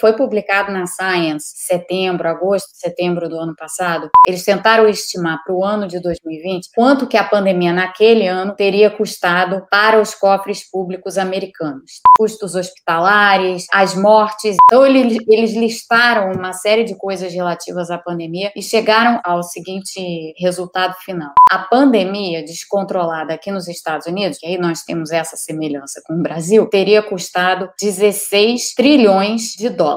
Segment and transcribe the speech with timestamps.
[0.00, 4.08] Foi publicado na Science setembro, agosto, setembro do ano passado.
[4.26, 8.90] Eles tentaram estimar para o ano de 2020 quanto que a pandemia naquele ano teria
[8.90, 12.00] custado para os cofres públicos americanos.
[12.16, 14.56] Custos hospitalares, as mortes.
[14.64, 20.34] Então, eles, eles listaram uma série de coisas relativas à pandemia e chegaram ao seguinte
[20.38, 21.32] resultado final.
[21.50, 26.22] A pandemia descontrolada aqui nos Estados Unidos, que aí nós temos essa semelhança com o
[26.22, 29.89] Brasil, teria custado 16 trilhões de dólares.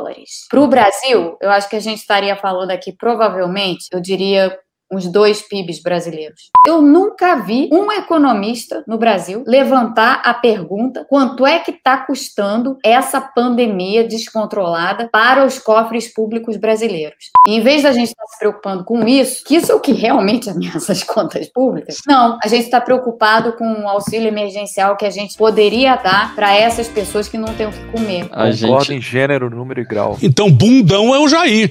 [0.49, 4.57] Para o Brasil, eu acho que a gente estaria falando aqui provavelmente, eu diria
[4.93, 6.49] uns dois PIBs brasileiros.
[6.65, 12.77] Eu nunca vi um economista no Brasil levantar a pergunta quanto é que está custando
[12.83, 17.31] essa pandemia descontrolada para os cofres públicos brasileiros.
[17.47, 19.79] E em vez da gente estar tá se preocupando com isso, que isso é o
[19.79, 24.95] que realmente ameaça as contas públicas, não, a gente está preocupado com o auxílio emergencial
[24.95, 28.27] que a gente poderia dar para essas pessoas que não têm o que comer.
[28.31, 28.93] A gente...
[28.93, 30.17] em gênero, número e grau.
[30.21, 31.69] Então, bundão é o Jair.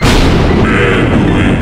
[0.63, 1.62] Medo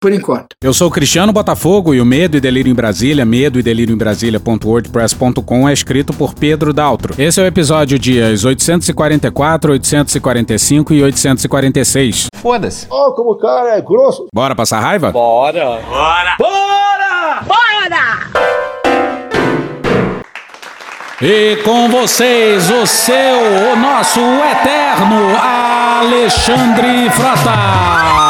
[0.00, 0.56] Por enquanto.
[0.62, 3.98] Eu sou Cristiano Botafogo e o Medo e Delírio em Brasília, medo e delírio em
[3.98, 7.14] Brasília.wordpress.com é escrito por Pedro Daltro.
[7.18, 12.26] Esse é o episódio dias 844, 845 e 846.
[12.34, 12.86] Foda-se.
[12.90, 14.26] Oh, como o cara é grosso.
[14.32, 15.10] Bora passar raiva?
[15.10, 15.80] Bora.
[15.80, 16.36] Bora.
[16.38, 17.42] Bora!
[17.46, 18.58] Bora!
[21.20, 25.36] E com vocês, o seu, o nosso, eterno
[26.00, 28.27] Alexandre Frota.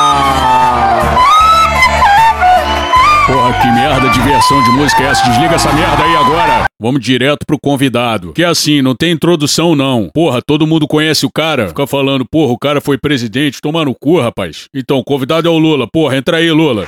[3.88, 5.24] Merda de versão de música é essa?
[5.30, 6.66] Desliga essa merda aí agora.
[6.78, 8.34] Vamos direto pro convidado.
[8.34, 10.10] Que é assim, não tem introdução não.
[10.12, 11.68] Porra, todo mundo conhece o cara.
[11.68, 13.60] Fica falando, porra, o cara foi presidente.
[13.62, 14.68] Toma no cu, rapaz.
[14.74, 15.88] Então, convidado é o Lula.
[15.90, 16.86] Porra, entra aí, Lula.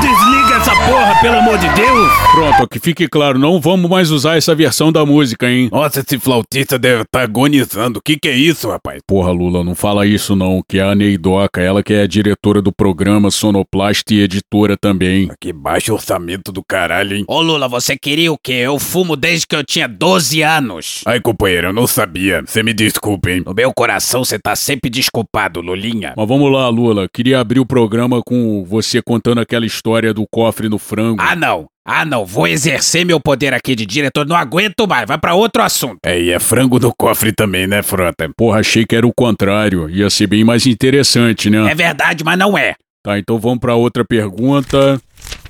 [0.00, 0.47] Desliga
[0.88, 2.08] porra, pelo amor de Deus!
[2.32, 5.68] Pronto, que fique claro, não vamos mais usar essa versão da música, hein?
[5.70, 7.98] Nossa, esse flautista deve estar tá agonizando.
[7.98, 9.00] O que, que é isso, rapaz?
[9.06, 12.62] Porra, Lula, não fala isso não, que é a Neidoca, ela que é a diretora
[12.62, 15.30] do programa Sonoplast e editora também.
[15.40, 17.24] Que baixo orçamento do caralho, hein?
[17.28, 18.52] Ô Lula, você queria o quê?
[18.52, 21.02] Eu fumo desde que eu tinha 12 anos.
[21.06, 22.42] Ai, companheiro, eu não sabia.
[22.44, 23.42] Você me desculpe, hein?
[23.44, 26.14] No meu coração você tá sempre desculpado, Lulinha.
[26.16, 27.08] Mas vamos lá, Lula.
[27.12, 31.20] Queria abrir o programa com você contando aquela história história do cofre no frango.
[31.20, 31.66] Ah, não.
[31.90, 35.62] Ah, não, vou exercer meu poder aqui de diretor, não aguento mais, vai para outro
[35.62, 35.96] assunto.
[36.04, 38.28] É, e é frango no cofre também, né, Frota?
[38.36, 41.70] Porra, achei que era o contrário, ia ser bem mais interessante, né?
[41.70, 42.74] É verdade, mas não é.
[43.02, 45.00] Tá, então vamos para outra pergunta.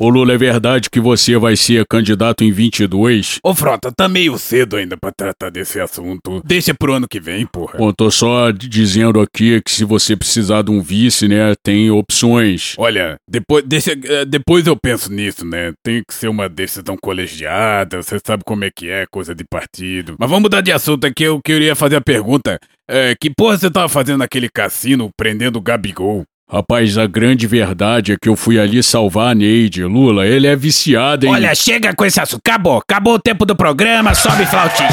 [0.01, 3.41] Ô Lula, é verdade que você vai ser candidato em 22?
[3.43, 6.41] Ô Frota, tá meio cedo ainda pra tratar desse assunto.
[6.45, 7.77] Deixa pro ano que vem, porra.
[7.79, 12.77] Bom, tô só dizendo aqui que se você precisar de um vice, né, tem opções.
[12.79, 15.73] Olha, depois, deixa, eh, depois eu penso nisso, né?
[15.85, 20.15] Tem que ser uma decisão colegiada, você sabe como é que é, coisa de partido.
[20.17, 22.57] Mas vamos mudar de assunto aqui, eu queria fazer a pergunta.
[22.89, 26.25] É, que porra você tava fazendo naquele cassino prendendo o Gabigol?
[26.51, 29.85] Rapaz, a grande verdade é que eu fui ali salvar a Neide.
[29.85, 31.29] Lula, ele é viciado em.
[31.31, 32.41] Olha, chega com esse assunto.
[32.41, 32.79] Acabou.
[32.79, 34.89] Acabou o tempo do programa, sobe flautinha.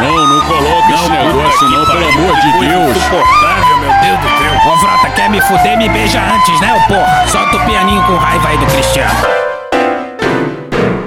[0.00, 2.96] Não, não coloca não, esse negócio, não, pelo amor de Deus.
[2.96, 4.72] Insuportável, meu Deus do céu.
[4.72, 7.28] Ô, Frota, quer me fuder, me beija antes, né, ô porra?
[7.28, 9.43] Solta o pianinho com raiva aí do Cristiano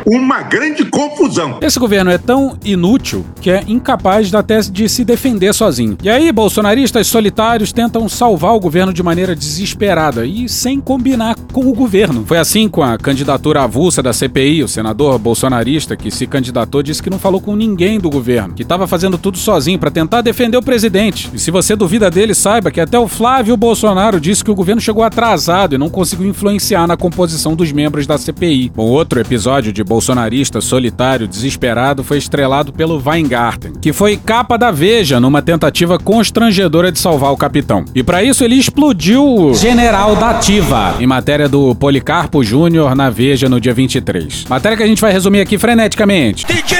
[0.07, 1.59] uma grande confusão.
[1.61, 5.97] Esse governo é tão inútil que é incapaz até de se defender sozinho.
[6.01, 11.67] E aí, bolsonaristas solitários tentam salvar o governo de maneira desesperada e sem combinar com
[11.67, 12.23] o governo.
[12.25, 17.03] Foi assim com a candidatura avulsa da CPI, o senador bolsonarista que se candidatou disse
[17.03, 20.55] que não falou com ninguém do governo, que estava fazendo tudo sozinho para tentar defender
[20.55, 21.29] o presidente.
[21.33, 24.79] E se você duvida dele, saiba que até o Flávio Bolsonaro disse que o governo
[24.79, 28.71] chegou atrasado e não conseguiu influenciar na composição dos membros da CPI.
[28.77, 34.55] Um outro episódio de Bolsonaro bolsonarista solitário desesperado foi estrelado pelo Weingarten, que foi capa
[34.55, 37.83] da Veja numa tentativa constrangedora de salvar o capitão.
[37.95, 43.09] E para isso ele explodiu o General da Ativa, em matéria do Policarpo Júnior na
[43.09, 44.45] Veja no dia 23.
[44.45, 46.45] Matéria que a gente vai resumir aqui freneticamente.
[46.45, 46.77] DJ!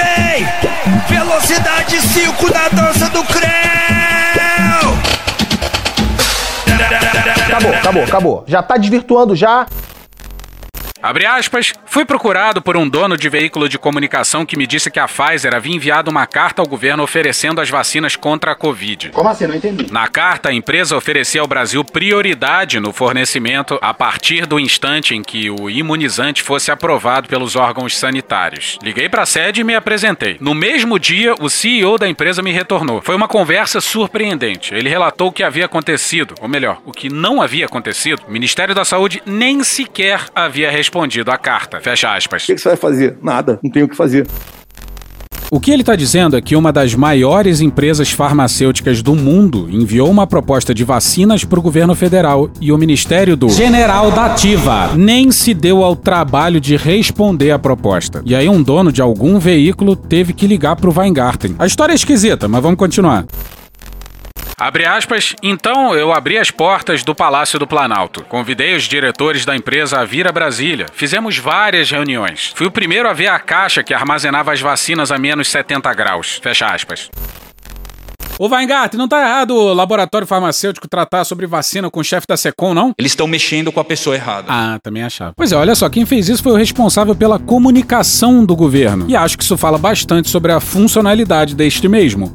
[1.08, 3.48] Velocidade 5 na dança do Creu!
[7.48, 8.44] Acabou, acabou, acabou.
[8.46, 9.66] Já tá desvirtuando já.
[11.02, 11.72] Abre aspas.
[11.86, 15.54] Fui procurado por um dono de veículo de comunicação que me disse que a Pfizer
[15.54, 19.10] havia enviado uma carta ao governo oferecendo as vacinas contra a Covid.
[19.10, 19.46] Como assim?
[19.46, 19.92] Não entendi.
[19.92, 25.22] Na carta, a empresa oferecia ao Brasil prioridade no fornecimento a partir do instante em
[25.22, 28.78] que o imunizante fosse aprovado pelos órgãos sanitários.
[28.82, 30.36] Liguei para a sede e me apresentei.
[30.40, 33.00] No mesmo dia, o CEO da empresa me retornou.
[33.02, 34.74] Foi uma conversa surpreendente.
[34.74, 38.22] Ele relatou o que havia acontecido, ou melhor, o que não havia acontecido.
[38.26, 40.87] O Ministério da Saúde nem sequer havia respondido
[41.30, 41.80] à carta.
[41.80, 42.44] Fecha aspas.
[42.44, 43.18] O que você vai fazer?
[43.22, 43.58] Nada.
[43.62, 44.26] Não tem o que fazer.
[45.50, 50.10] O que ele está dizendo é que uma das maiores empresas farmacêuticas do mundo enviou
[50.10, 54.92] uma proposta de vacinas para o governo federal e o Ministério do General da Ativa
[54.94, 58.20] nem se deu ao trabalho de responder à proposta.
[58.26, 61.56] E aí um dono de algum veículo teve que ligar para o Weingarten.
[61.58, 63.24] A história é esquisita, mas vamos continuar.
[64.60, 68.24] Abre aspas, então eu abri as portas do Palácio do Planalto.
[68.24, 70.86] Convidei os diretores da empresa a vir a Brasília.
[70.92, 72.52] Fizemos várias reuniões.
[72.56, 76.40] Fui o primeiro a ver a caixa que armazenava as vacinas a menos 70 graus.
[76.42, 77.08] Fecha aspas.
[78.36, 82.36] Ô Weingarten, não tá errado o laboratório farmacêutico tratar sobre vacina com o chefe da
[82.36, 82.92] SECOM, não?
[82.98, 84.46] Eles estão mexendo com a pessoa errada.
[84.48, 85.34] Ah, também achava.
[85.36, 89.06] Pois é, olha só, quem fez isso foi o responsável pela comunicação do governo.
[89.08, 92.32] E acho que isso fala bastante sobre a funcionalidade deste mesmo.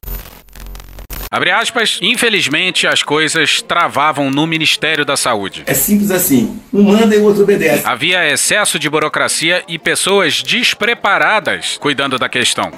[1.33, 5.63] Abre aspas, infelizmente as coisas travavam no Ministério da Saúde.
[5.65, 6.61] É simples assim.
[6.71, 7.81] Um manda e o outro obedece.
[7.87, 12.71] Havia excesso de burocracia e pessoas despreparadas cuidando da questão.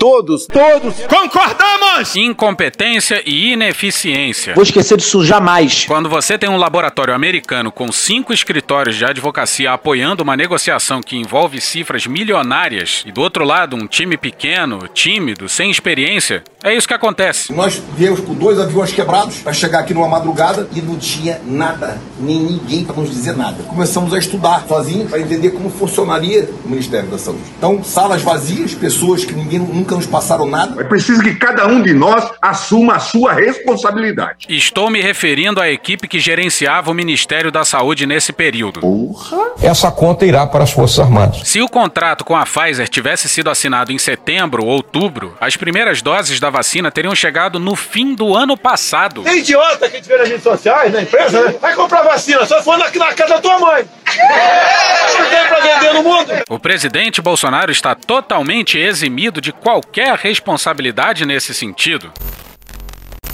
[0.00, 0.94] Todos, todos.
[1.02, 2.16] Concordamos!
[2.16, 4.54] Incompetência e ineficiência.
[4.54, 5.84] Vou esquecer disso jamais.
[5.84, 11.18] Quando você tem um laboratório americano com cinco escritórios de advocacia apoiando uma negociação que
[11.18, 16.88] envolve cifras milionárias e do outro lado um time pequeno, tímido, sem experiência, é isso
[16.88, 17.52] que acontece.
[17.52, 22.00] Nós viemos com dois aviões quebrados para chegar aqui numa madrugada e não tinha nada,
[22.18, 23.62] nem ninguém para nos dizer nada.
[23.64, 27.42] Começamos a estudar sozinhos para entender como funcionaria o Ministério da Saúde.
[27.58, 30.80] Então, salas vazias, pessoas que ninguém nunca nos passaram nada.
[30.80, 34.46] É preciso que cada um de nós assuma a sua responsabilidade.
[34.48, 38.80] Estou me referindo à equipe que gerenciava o Ministério da Saúde nesse período.
[38.80, 39.50] Porra.
[39.62, 41.42] Essa conta irá para as Forças Armadas.
[41.44, 46.02] Se o contrato com a Pfizer tivesse sido assinado em setembro ou outubro, as primeiras
[46.02, 49.22] doses da vacina teriam chegado no fim do ano passado.
[49.22, 51.54] Tem idiota que tiver nas redes sociais, na empresa, né?
[51.60, 53.84] Vai comprar vacina, só for na, na casa da tua mãe.
[55.18, 56.32] Não tem pra vender no mundo.
[56.48, 59.79] O presidente Bolsonaro está totalmente eximido de qualquer
[60.16, 62.10] responsabilidade nesse sentido.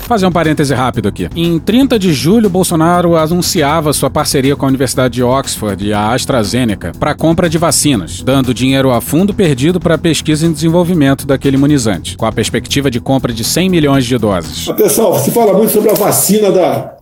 [0.07, 1.29] Fazer um parêntese rápido aqui.
[1.35, 6.13] Em 30 de julho, Bolsonaro anunciava sua parceria com a Universidade de Oxford e a
[6.13, 11.57] AstraZeneca para compra de vacinas, dando dinheiro a fundo perdido para pesquisa e desenvolvimento daquele
[11.57, 14.69] imunizante, com a perspectiva de compra de 100 milhões de doses.
[14.77, 16.97] Pessoal, se fala muito sobre a vacina da,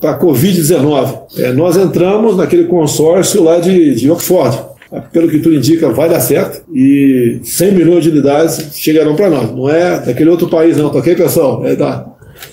[0.00, 1.18] da Covid-19.
[1.36, 4.58] É, nós entramos naquele consórcio lá de, de Oxford.
[5.12, 9.50] Pelo que tudo indica, vai dar certo e 100 milhões de unidades chegarão para nós.
[9.50, 11.66] Não é daquele outro país, não, tá ok, pessoal?
[11.66, 12.06] É da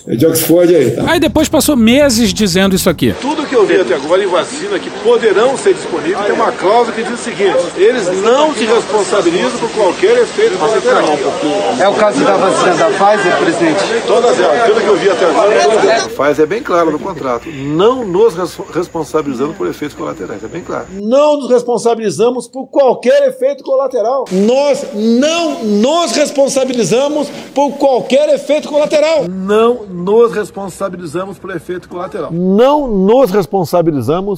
[0.08, 1.04] é de Oxford aí, tá?
[1.08, 3.14] Aí depois passou meses dizendo isso aqui.
[3.22, 6.92] Tudo que eu vi até agora em vacina que poderão ser disponíveis tem uma cláusula
[6.92, 11.06] que diz o seguinte: eles não se responsabilizam por qualquer efeito colateral.
[11.80, 13.84] É o caso da vacina da Pfizer, presidente?
[14.06, 15.56] Todas elas, tudo que eu vi até agora.
[15.56, 18.36] A Pfizer é bem claro no contrato: não nos
[18.74, 20.44] responsabilizamos por efeitos colaterais.
[20.44, 20.88] É bem claro.
[20.92, 24.26] Não nos responsabilizamos por qualquer efeito colateral.
[24.32, 29.26] Nós não nos responsabilizamos por qualquer efeito colateral.
[29.30, 32.32] Não nos responsabilizamos por efeito colateral.
[32.34, 33.45] Não nos responsabilizamos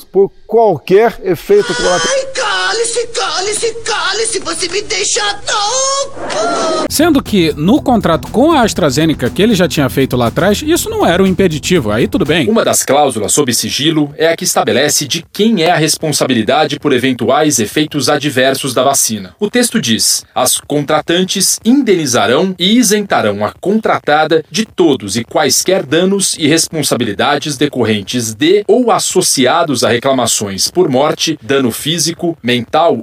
[0.04, 2.37] por qualquer efeito colateral.
[2.68, 6.86] Cale-se, cale-se, cale-se, você me deixa louco!
[6.90, 10.90] Sendo que no contrato com a AstraZeneca que ele já tinha feito lá atrás, isso
[10.90, 12.50] não era um impeditivo, aí tudo bem.
[12.50, 16.92] Uma das cláusulas sob sigilo é a que estabelece de quem é a responsabilidade por
[16.92, 19.34] eventuais efeitos adversos da vacina.
[19.40, 26.36] O texto diz: as contratantes indenizarão e isentarão a contratada de todos e quaisquer danos
[26.38, 32.57] e responsabilidades decorrentes de ou associados a reclamações por morte, dano físico, mental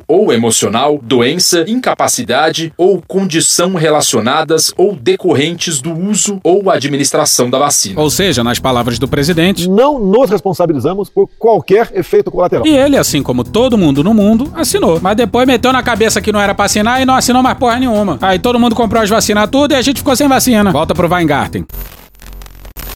[0.08, 8.00] ou emocional, doença, incapacidade ou condição relacionadas ou decorrentes do uso ou administração da vacina.
[8.00, 12.66] Ou seja, nas palavras do presidente, não nos responsabilizamos por qualquer efeito colateral.
[12.66, 14.99] E ele, assim como todo mundo no mundo, assinou.
[15.00, 17.78] Mas depois meteu na cabeça que não era pra assinar e não assinou mais porra
[17.78, 18.18] nenhuma.
[18.20, 20.73] Aí todo mundo comprou as vacinas tudo e a gente ficou sem vacina.
[20.73, 21.64] Volta pro Weingarten.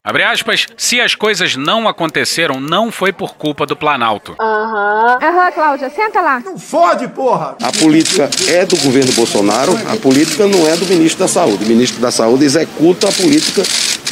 [0.08, 4.34] Abre aspas, se as coisas não aconteceram, não foi por culpa do Planalto.
[4.40, 5.18] Aham.
[5.20, 5.28] Uhum.
[5.28, 6.40] Aham, Cláudia, senta lá.
[6.40, 7.56] Não fode, porra!
[7.62, 11.62] A política é do governo Bolsonaro, a política não é do ministro da Saúde.
[11.62, 13.62] O ministro da Saúde executa a política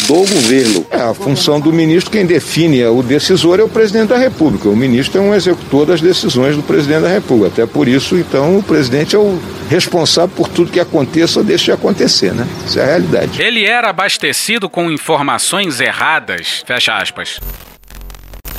[0.06, 0.86] do governo.
[0.90, 4.68] É, a função do ministro, quem define o decisor é o presidente da República.
[4.68, 7.48] O ministro é um executor das decisões do presidente da República.
[7.48, 11.66] Até por isso, então, o presidente é o responsável por tudo que aconteça ou deixe
[11.66, 12.46] de acontecer, né?
[12.64, 13.42] Isso é a realidade.
[13.42, 16.62] Ele era abastecido com informações erradas.
[16.66, 17.40] Fecha aspas.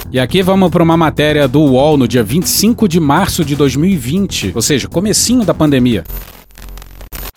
[0.10, 4.54] E aqui vamos para uma matéria do UOL no dia 25 de março de 2020,
[4.56, 6.06] ou seja, comecinho da pandemia.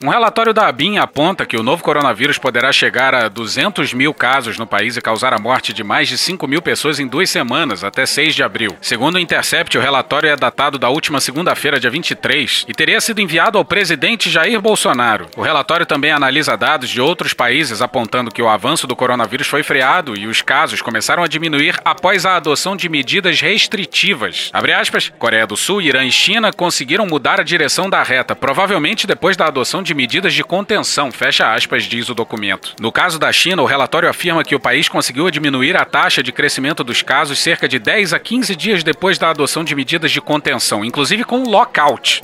[0.03, 4.57] Um relatório da ABIN aponta que o novo coronavírus poderá chegar a 200 mil casos
[4.57, 7.85] no país e causar a morte de mais de 5 mil pessoas em duas semanas,
[7.85, 8.75] até 6 de abril.
[8.81, 13.21] Segundo o Intercept, o relatório é datado da última segunda-feira, dia 23, e teria sido
[13.21, 15.27] enviado ao presidente Jair Bolsonaro.
[15.37, 19.63] O relatório também analisa dados de outros países apontando que o avanço do coronavírus foi
[19.63, 24.49] freado e os casos começaram a diminuir após a adoção de medidas restritivas.
[24.51, 29.07] Abre aspas, Coreia do Sul, Irã e China conseguiram mudar a direção da reta, provavelmente
[29.07, 32.75] depois da adoção de de medidas de contenção, fecha aspas, diz o documento.
[32.81, 36.31] No caso da China, o relatório afirma que o país conseguiu diminuir a taxa de
[36.31, 40.21] crescimento dos casos cerca de 10 a 15 dias depois da adoção de medidas de
[40.21, 42.23] contenção, inclusive com lockout.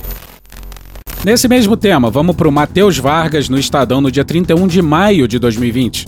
[1.25, 5.27] Nesse mesmo tema, vamos para o Matheus Vargas no Estadão no dia 31 de maio
[5.27, 6.05] de 2020.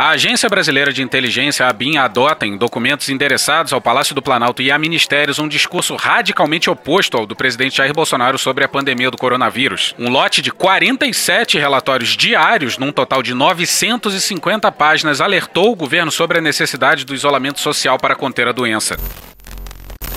[0.00, 4.62] A Agência Brasileira de Inteligência, a ABIN, adota em documentos endereçados ao Palácio do Planalto
[4.62, 9.10] e a ministérios um discurso radicalmente oposto ao do presidente Jair Bolsonaro sobre a pandemia
[9.10, 9.94] do coronavírus.
[9.98, 16.38] Um lote de 47 relatórios diários, num total de 950 páginas, alertou o governo sobre
[16.38, 18.96] a necessidade do isolamento social para conter a doença.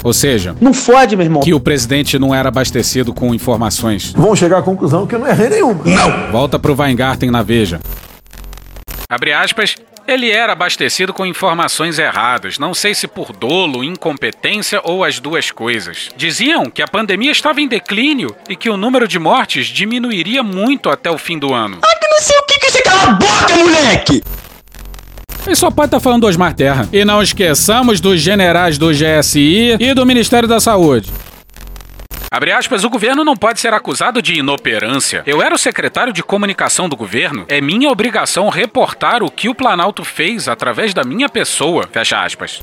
[0.01, 1.41] Ou seja, não fode, meu irmão.
[1.41, 4.13] Que o presidente não era abastecido com informações.
[4.13, 5.83] Vão chegar à conclusão que eu não errei nenhuma.
[5.83, 6.31] Não!
[6.31, 7.81] Volta pro Weingarten na Veja.
[9.13, 9.75] Abre aspas.
[10.07, 15.49] Ele era abastecido com informações erradas, não sei se por dolo, incompetência ou as duas
[15.49, 16.09] coisas.
[16.17, 20.89] Diziam que a pandemia estava em declínio e que o número de mortes diminuiria muito
[20.89, 21.77] até o fim do ano.
[21.81, 24.23] Ah, que não sei o que que você cala a boca, moleque!
[25.45, 26.89] Ele só pode estar tá falando do Osmar Terra.
[26.91, 31.11] E não esqueçamos dos generais do GSI e do Ministério da Saúde.
[32.33, 35.21] Abre aspas, o governo não pode ser acusado de inoperância.
[35.23, 37.45] Eu era o secretário de comunicação do governo.
[37.47, 41.87] É minha obrigação reportar o que o Planalto fez através da minha pessoa.
[41.91, 42.59] Fecha aspas.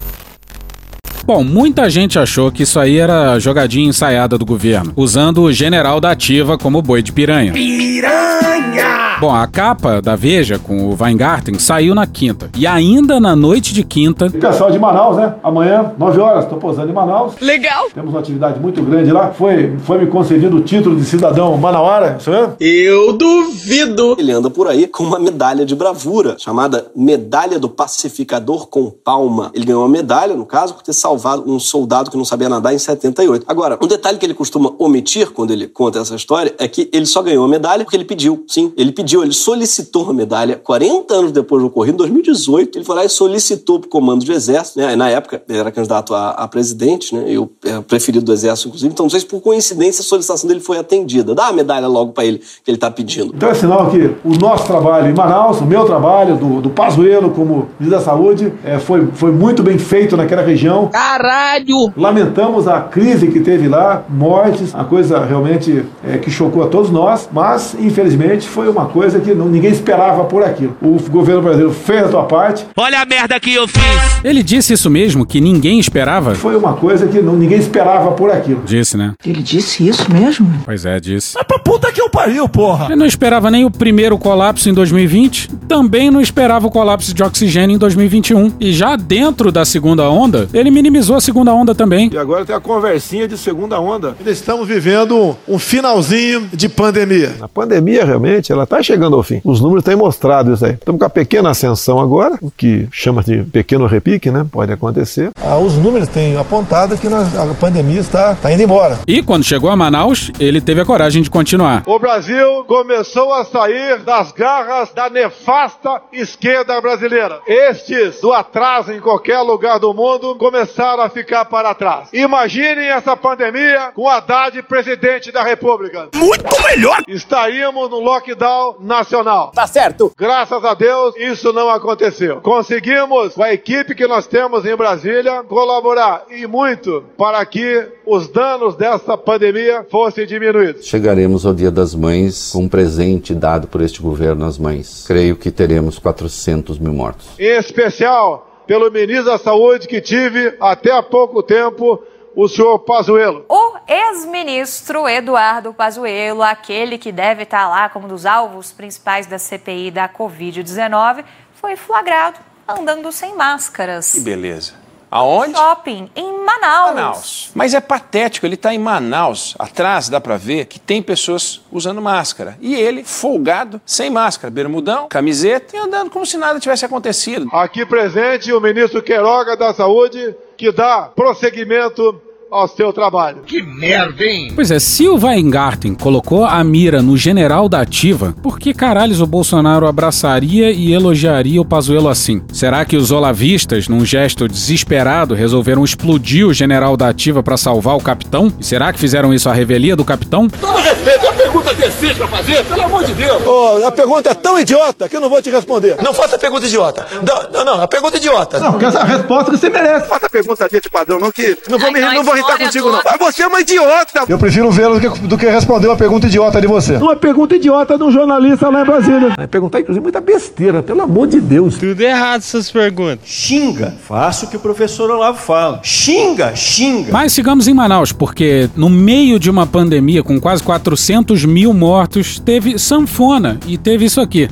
[1.24, 6.00] Bom, muita gente achou que isso aí era jogadinha ensaiada do governo, usando o general
[6.00, 7.52] da ativa como boi de piranha.
[7.52, 9.09] Piranha!
[9.20, 12.48] Bom, a capa da Veja com o Weingarten saiu na quinta.
[12.56, 14.28] E ainda na noite de quinta.
[14.28, 15.34] O pessoal de Manaus, né?
[15.42, 17.34] Amanhã, 9 horas, estou posando em Manaus.
[17.38, 17.90] Legal!
[17.94, 19.30] Temos uma atividade muito grande lá.
[19.30, 22.54] Foi, foi me concedido o título de cidadão manauara, isso mesmo?
[22.58, 24.16] Eu duvido!
[24.18, 29.50] Ele anda por aí com uma medalha de bravura, chamada Medalha do Pacificador com Palma.
[29.52, 32.72] Ele ganhou uma medalha, no caso, por ter salvado um soldado que não sabia nadar
[32.72, 33.44] em 78.
[33.46, 37.04] Agora, um detalhe que ele costuma omitir quando ele conta essa história é que ele
[37.04, 38.46] só ganhou a medalha porque ele pediu.
[38.48, 42.78] Sim, ele pediu pediu, ele solicitou uma medalha 40 anos depois do ocorrido, em 2018.
[42.78, 44.94] Ele foi lá e solicitou para o comando do Exército, né?
[44.94, 47.24] Na época, ele era candidato a, a presidente, né?
[47.26, 48.92] Eu é, preferido do Exército, inclusive.
[48.92, 51.34] Então, não sei se por coincidência a solicitação dele foi atendida.
[51.34, 53.32] Dá a medalha logo para ele que ele está pedindo.
[53.34, 57.30] Então é sinal que o nosso trabalho em Manaus, o meu trabalho, do, do Pazuello
[57.30, 60.88] como ministro da Saúde, é, foi, foi muito bem feito naquela região.
[60.88, 61.92] Caralho!
[61.96, 66.90] Lamentamos a crise que teve lá, mortes, a coisa realmente é, que chocou a todos
[66.90, 70.76] nós, mas infelizmente foi uma coisa coisa que não, ninguém esperava por aquilo.
[70.82, 72.66] O governo brasileiro fez a sua parte.
[72.76, 73.80] Olha a merda que eu fiz!
[74.22, 76.34] Ele disse isso mesmo, que ninguém esperava?
[76.34, 78.60] Foi uma coisa que não, ninguém esperava por aquilo.
[78.66, 79.14] Disse, né?
[79.24, 80.52] Ele disse isso mesmo?
[80.66, 81.34] Pois é, disse.
[81.34, 82.88] Mas pra puta que eu pariu, porra!
[82.88, 87.22] Ele não esperava nem o primeiro colapso em 2020, também não esperava o colapso de
[87.22, 88.52] oxigênio em 2021.
[88.60, 92.10] E já dentro da segunda onda, ele minimizou a segunda onda também.
[92.12, 94.14] E agora tem a conversinha de segunda onda.
[94.18, 97.36] Ainda estamos vivendo um finalzinho de pandemia.
[97.40, 99.40] A pandemia, realmente, ela tá chegando ao fim.
[99.44, 100.72] Os números têm mostrado isso aí.
[100.72, 104.44] Estamos com a pequena ascensão agora, o que chama de pequeno repique, né?
[104.50, 105.30] Pode acontecer.
[105.40, 108.98] Ah, os números têm apontado que a pandemia está, está indo embora.
[109.06, 111.84] E quando chegou a Manaus, ele teve a coragem de continuar.
[111.86, 117.40] O Brasil começou a sair das garras da nefasta esquerda brasileira.
[117.46, 122.08] Estes do atraso em qualquer lugar do mundo começaram a ficar para trás.
[122.12, 126.08] Imaginem essa pandemia com Haddad presidente da República.
[126.14, 126.98] Muito melhor!
[127.06, 129.52] Estaríamos no lockdown nacional.
[129.54, 130.12] Tá certo.
[130.16, 132.40] Graças a Deus, isso não aconteceu.
[132.40, 138.28] Conseguimos, com a equipe que nós temos em Brasília, colaborar e muito para que os
[138.28, 140.86] danos dessa pandemia fossem diminuídos.
[140.86, 145.04] Chegaremos ao Dia das Mães com um presente dado por este governo às mães.
[145.06, 147.26] Creio que teremos 400 mil mortos.
[147.38, 152.00] Em especial pelo ministro da Saúde que tive até há pouco tempo
[152.34, 153.44] o senhor Pazuello.
[153.48, 159.38] O ex-ministro Eduardo Pazuello, aquele que deve estar lá como um dos alvos principais da
[159.38, 164.12] CPI da Covid-19, foi flagrado andando sem máscaras.
[164.12, 164.80] Que beleza.
[165.10, 165.54] Aonde?
[165.54, 166.94] Shopping, em Manaus.
[166.94, 167.50] Manaus.
[167.52, 169.56] Mas é patético, ele está em Manaus.
[169.58, 172.56] Atrás dá para ver que tem pessoas usando máscara.
[172.60, 177.48] E ele, folgado, sem máscara, bermudão, camiseta e andando como se nada tivesse acontecido.
[177.52, 183.42] Aqui presente o ministro Queiroga da Saúde, que dá prosseguimento ao seu trabalho.
[183.46, 184.52] Que merda, hein?
[184.54, 189.20] Pois é, se o Weingarten colocou a mira no general da ativa, por que caralhos
[189.20, 192.42] o Bolsonaro abraçaria e elogiaria o Pazuello assim?
[192.52, 197.96] Será que os olavistas, num gesto desesperado, resolveram explodir o general da ativa para salvar
[197.96, 198.52] o capitão?
[198.58, 200.48] E será que fizeram isso à revelia do capitão?
[200.48, 203.42] Todo respeito, a pergunta decente pra fazer, pelo amor de Deus.
[203.46, 205.96] Oh, a pergunta é tão idiota que eu não vou te responder.
[206.02, 207.06] Não faça pergunta idiota.
[207.22, 208.58] Não, não, não, a pergunta idiota.
[208.58, 210.08] Não, porque essa resposta que você merece.
[210.08, 213.00] Faça pergunta de padrão, não que não vou, me, não vou irritar contigo, não.
[213.04, 214.24] Mas você é uma idiota.
[214.28, 216.96] Eu prefiro vê-lo do que, do que responder uma pergunta idiota de você.
[216.96, 219.34] Uma pergunta idiota de um jornalista lá em Brasília.
[219.36, 221.78] Vai perguntar, inclusive, muita besteira, pelo amor de Deus.
[221.78, 223.20] Tudo errado essas perguntas.
[223.24, 223.94] Xinga.
[224.06, 225.80] Faça o que o professor Olavo fala.
[225.82, 227.12] Xinga, xinga.
[227.12, 232.38] Mas sigamos em Manaus, porque no meio de uma pandemia com quase 400 mil mortos,
[232.38, 234.48] teve sanfona e teve isso aqui.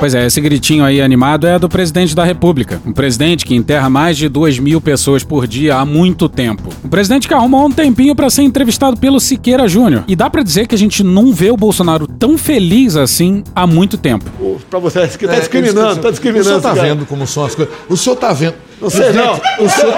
[0.00, 2.80] Pois é, esse gritinho aí animado é do presidente da República.
[2.86, 6.70] Um presidente que enterra mais de 2 mil pessoas por dia há muito tempo.
[6.82, 10.04] Um presidente que arrumou um tempinho para ser entrevistado pelo Siqueira Júnior.
[10.08, 13.66] E dá para dizer que a gente não vê o Bolsonaro tão feliz assim há
[13.66, 14.24] muito tempo.
[14.70, 16.48] Pra você, que tá discriminando, tá discriminando.
[16.48, 16.88] O senhor tá cara.
[16.88, 17.74] vendo como são as coisas.
[17.86, 18.54] O senhor tá vendo.
[18.80, 19.38] Não sei não.
[19.58, 19.94] O senhor...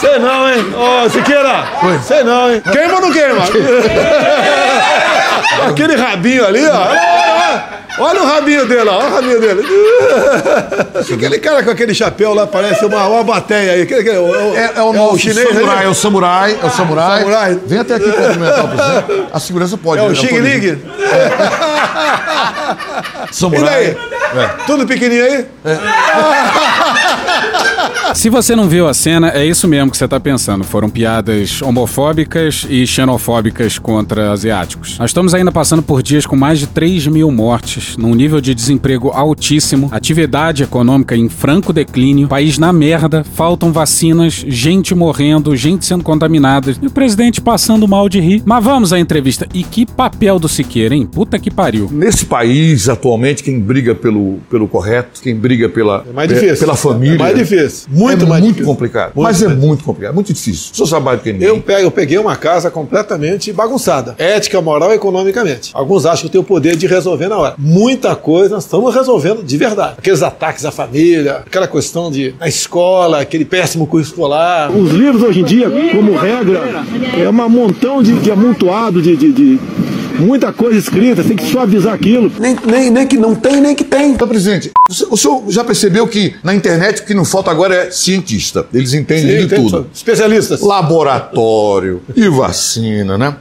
[0.00, 0.64] Sei não, hein?
[0.74, 1.64] Ô, Siqueira.
[2.02, 2.60] Sei não, hein?
[2.72, 3.38] Queima ou não queima?
[5.68, 7.11] Aquele rabinho ali, ó.
[7.98, 8.96] Olha o rabinho dele, ó.
[8.98, 9.62] Olha o rabinho dele.
[11.14, 13.82] Aquele cara com aquele chapéu lá parece uma, uma bateia aí.
[13.82, 15.84] Aquele, aquele, o, É, é o nosso chinês samurai, aí?
[15.84, 17.18] é o samurai, é o samurai.
[17.20, 17.58] samurai.
[17.66, 19.28] Vem até aqui cumprimentar o presidente.
[19.32, 20.00] A segurança pode.
[20.00, 20.14] É o né?
[20.14, 20.82] Xing Ling?
[23.30, 23.90] Samurai.
[23.90, 23.94] E
[24.34, 24.48] daí?
[24.66, 25.46] Tudo pequenininho aí?
[28.14, 30.64] Se você não viu a cena, é isso mesmo que você tá pensando.
[30.64, 34.98] Foram piadas homofóbicas e xenofóbicas contra asiáticos.
[34.98, 38.54] Nós estamos ainda passando por dias com mais de 3 mil mortes, num nível de
[38.54, 45.84] desemprego altíssimo, atividade econômica em franco declínio, país na merda, faltam vacinas, gente morrendo, gente
[45.86, 48.42] sendo contaminada e o presidente passando mal de rir.
[48.44, 49.46] Mas vamos à entrevista.
[49.54, 51.06] E que papel do Siqueira, hein?
[51.06, 51.88] Puta que pariu.
[51.90, 56.58] Nesse país, atualmente, quem briga pelo, pelo correto, quem briga pela, mais difícil.
[56.58, 57.22] pela família.
[57.24, 57.88] É mais difícil.
[57.90, 58.72] Muito é mais muito difícil.
[58.72, 59.12] complicado.
[59.14, 60.70] Muito mas é mais muito complicado, muito difícil.
[60.72, 61.48] O senhor sabe mais do que ninguém.
[61.48, 64.14] Eu, pego, eu peguei uma casa completamente bagunçada.
[64.18, 65.70] Ética, moral e economicamente.
[65.74, 67.54] Alguns acham que eu tenho o poder de resolver na hora.
[67.58, 69.94] Muita coisa nós estamos resolvendo de verdade.
[69.98, 74.70] Aqueles ataques à família, aquela questão de na escola, aquele péssimo curso escolar.
[74.70, 76.84] Os livros hoje em dia, como regra,
[77.18, 79.58] é um montão de, de amontoado de, de, de
[80.12, 82.32] muita coisa escrita, tem que suavizar aquilo.
[82.38, 84.12] Nem, nem, nem que não tem, nem que tem.
[84.12, 84.70] Então, presidente,
[85.10, 88.66] o senhor, já percebeu que na internet o que não falta agora é cientista.
[88.72, 89.86] Eles entendem Sim, de tudo.
[89.94, 90.60] Especialistas.
[90.60, 93.36] Laboratório e vacina, né?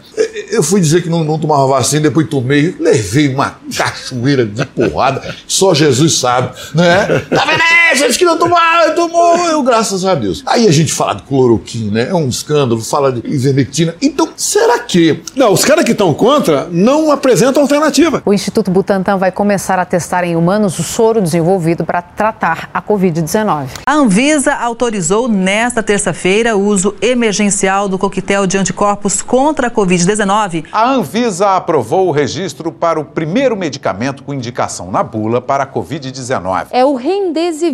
[0.52, 5.36] Eu fui dizer que não, não tomava vacina, depois tomei, levei uma cachoeira de porrada,
[5.48, 7.22] só Jesus sabe, né?
[7.30, 8.58] Tá vendo aí, gente que não tomou,
[8.96, 10.44] tomou, eu, graças a Deus.
[10.46, 12.10] Aí a gente fala de cloroquina, né?
[12.10, 13.96] É um escândalo, fala de ivermectina.
[14.02, 15.22] Então, será que.
[15.36, 18.22] Não, os caras que estão contra não apresentam alternativa.
[18.26, 22.82] O Instituto Butantan vai começar a testar em humanos o soro desenvolvido para tratar a
[22.82, 23.68] Covid-19.
[23.86, 30.66] A Anvisa autorizou nesta terça-feira o uso emergencial do coquetel de anticorpos contra a Covid-19.
[30.72, 35.68] A Anvisa aprovou o registro para o primeiro medicamento com indicação na bula para a
[35.68, 36.68] Covid-19.
[36.72, 36.96] É o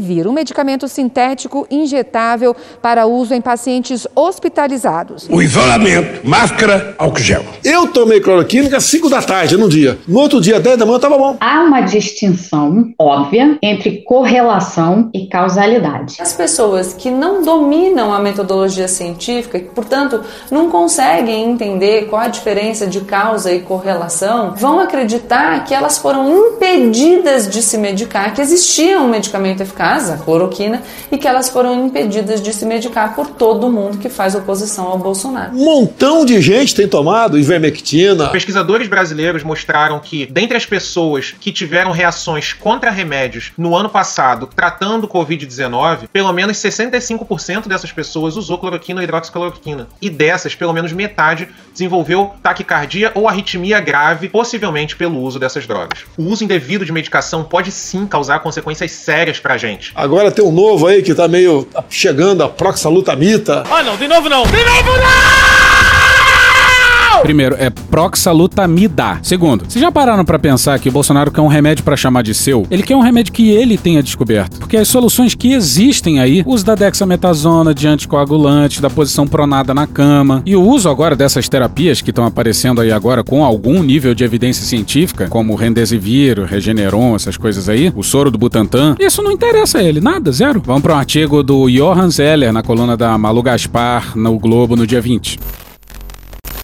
[0.07, 5.27] Remdesivir, um medicamento sintético injetável para uso em pacientes hospitalizados.
[5.29, 7.43] O isolamento, máscara, álcool gel.
[7.63, 9.97] Eu tomei cloroquina às 5 da tarde num dia.
[10.07, 11.37] No outro dia, 10 da manhã, tava bom.
[11.39, 16.17] Há uma distinção óbvia entre correlação e causalidade.
[16.19, 22.27] As pessoas que não dominam a metodologia científica, que, portanto, não conseguem entender qual a
[22.27, 28.41] diferença de causa e correlação, vão acreditar que elas foram impedidas de se medicar, que
[28.41, 30.81] existia um medicamento eficaz eficaz, a cloroquina,
[31.11, 34.97] e que elas foram impedidas de se medicar por todo mundo que faz oposição ao
[34.97, 35.55] Bolsonaro.
[35.55, 38.29] Um montão de gente tem tomado ivermectina.
[38.29, 44.47] Pesquisadores brasileiros mostraram que, dentre as pessoas que tiveram reações contra remédios no ano passado
[44.55, 49.87] tratando o Covid-19, pelo menos 65% dessas pessoas usou cloroquina ou hidroxicloroquina.
[50.01, 56.05] E dessas, pelo menos metade desenvolveu taquicardia ou arritmia grave, possivelmente pelo uso dessas drogas.
[56.17, 59.86] O uso indevido de medicação pode sim causar consequências sérias pra gente.
[59.95, 63.63] Agora tem um novo aí que tá meio chegando, a proxalutamida.
[63.69, 64.43] Ah, não, de novo não!
[64.43, 65.56] De novo não!
[67.27, 69.19] Primeiro, é proxalutamida.
[69.21, 72.33] Segundo, vocês já pararam pra pensar que o Bolsonaro quer um remédio pra chamar de
[72.33, 72.65] seu?
[72.71, 74.59] Ele quer um remédio que ele tenha descoberto.
[74.59, 79.85] Porque as soluções que existem aí, uso da dexametasona, de anticoagulante, da posição pronada na
[79.85, 84.15] cama, e o uso agora dessas terapias que estão aparecendo aí agora com algum nível
[84.15, 88.95] de evidência científica, como o Remdesivir, o Regeneron, essas coisas aí, o soro do Butantan,
[89.01, 90.63] isso não interessa a ele, nada, zero.
[90.65, 94.87] Vamos para um artigo do Johan Zeller na coluna da Malu Gaspar no Globo no
[94.87, 95.66] dia 20.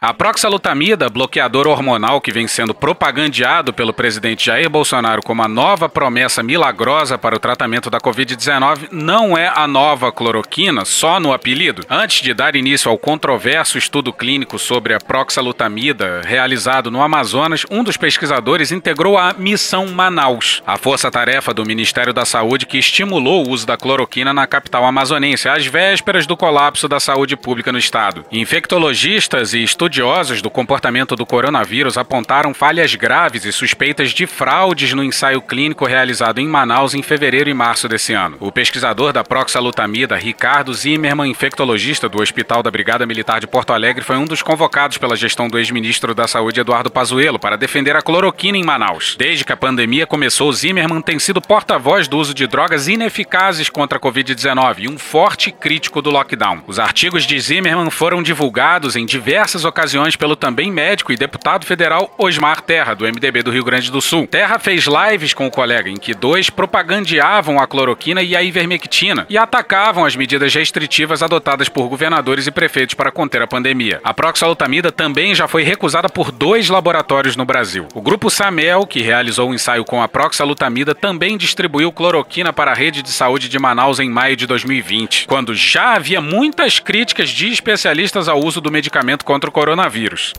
[0.06, 5.88] A proxalutamida, bloqueador hormonal que vem sendo propagandeado pelo presidente Jair Bolsonaro como a nova
[5.88, 11.86] promessa milagrosa para o tratamento da Covid-19, não é a nova cloroquina só no apelido.
[11.90, 17.82] Antes de dar início ao controverso estudo clínico sobre a proxalutamida realizado no Amazonas, um
[17.82, 23.52] dos pesquisadores integrou a Missão Manaus, a força-tarefa do Ministério da Saúde que estimulou o
[23.52, 28.26] uso da cloroquina na capital amazonense, às vésperas do colapso da saúde pública no estado.
[28.30, 34.92] Infectologistas e estudiosos estudiosos do comportamento do coronavírus apontaram falhas graves e suspeitas de fraudes
[34.94, 38.38] no ensaio clínico realizado em Manaus em fevereiro e março desse ano.
[38.40, 44.04] O pesquisador da proxalutamida, Ricardo Zimmermann, infectologista do Hospital da Brigada Militar de Porto Alegre,
[44.04, 48.02] foi um dos convocados pela gestão do ex-ministro da Saúde Eduardo Pazuello para defender a
[48.02, 49.16] cloroquina em Manaus.
[49.16, 54.00] Desde que a pandemia começou, Zimmermann tem sido porta-voz do uso de drogas ineficazes contra
[54.00, 56.64] a Covid-19 e um forte crítico do lockdown.
[56.66, 61.66] Os artigos de Zimmermann foram divulgados em diversas ocasiões ocasiões pelo também médico e deputado
[61.66, 64.26] federal Osmar Terra, do MDB do Rio Grande do Sul.
[64.26, 69.26] Terra fez lives com o colega em que dois propagandeavam a cloroquina e a ivermectina
[69.30, 74.00] e atacavam as medidas restritivas adotadas por governadores e prefeitos para conter a pandemia.
[74.06, 77.86] A proxalutamida também já foi recusada por dois laboratórios no Brasil.
[77.94, 82.76] O grupo Samel, que realizou um ensaio com a proxalutamida, também distribuiu cloroquina para a
[82.76, 87.50] rede de saúde de Manaus em maio de 2020, quando já havia muitas críticas de
[87.50, 90.34] especialistas ao uso do medicamento contra o coronavírus coronavírus.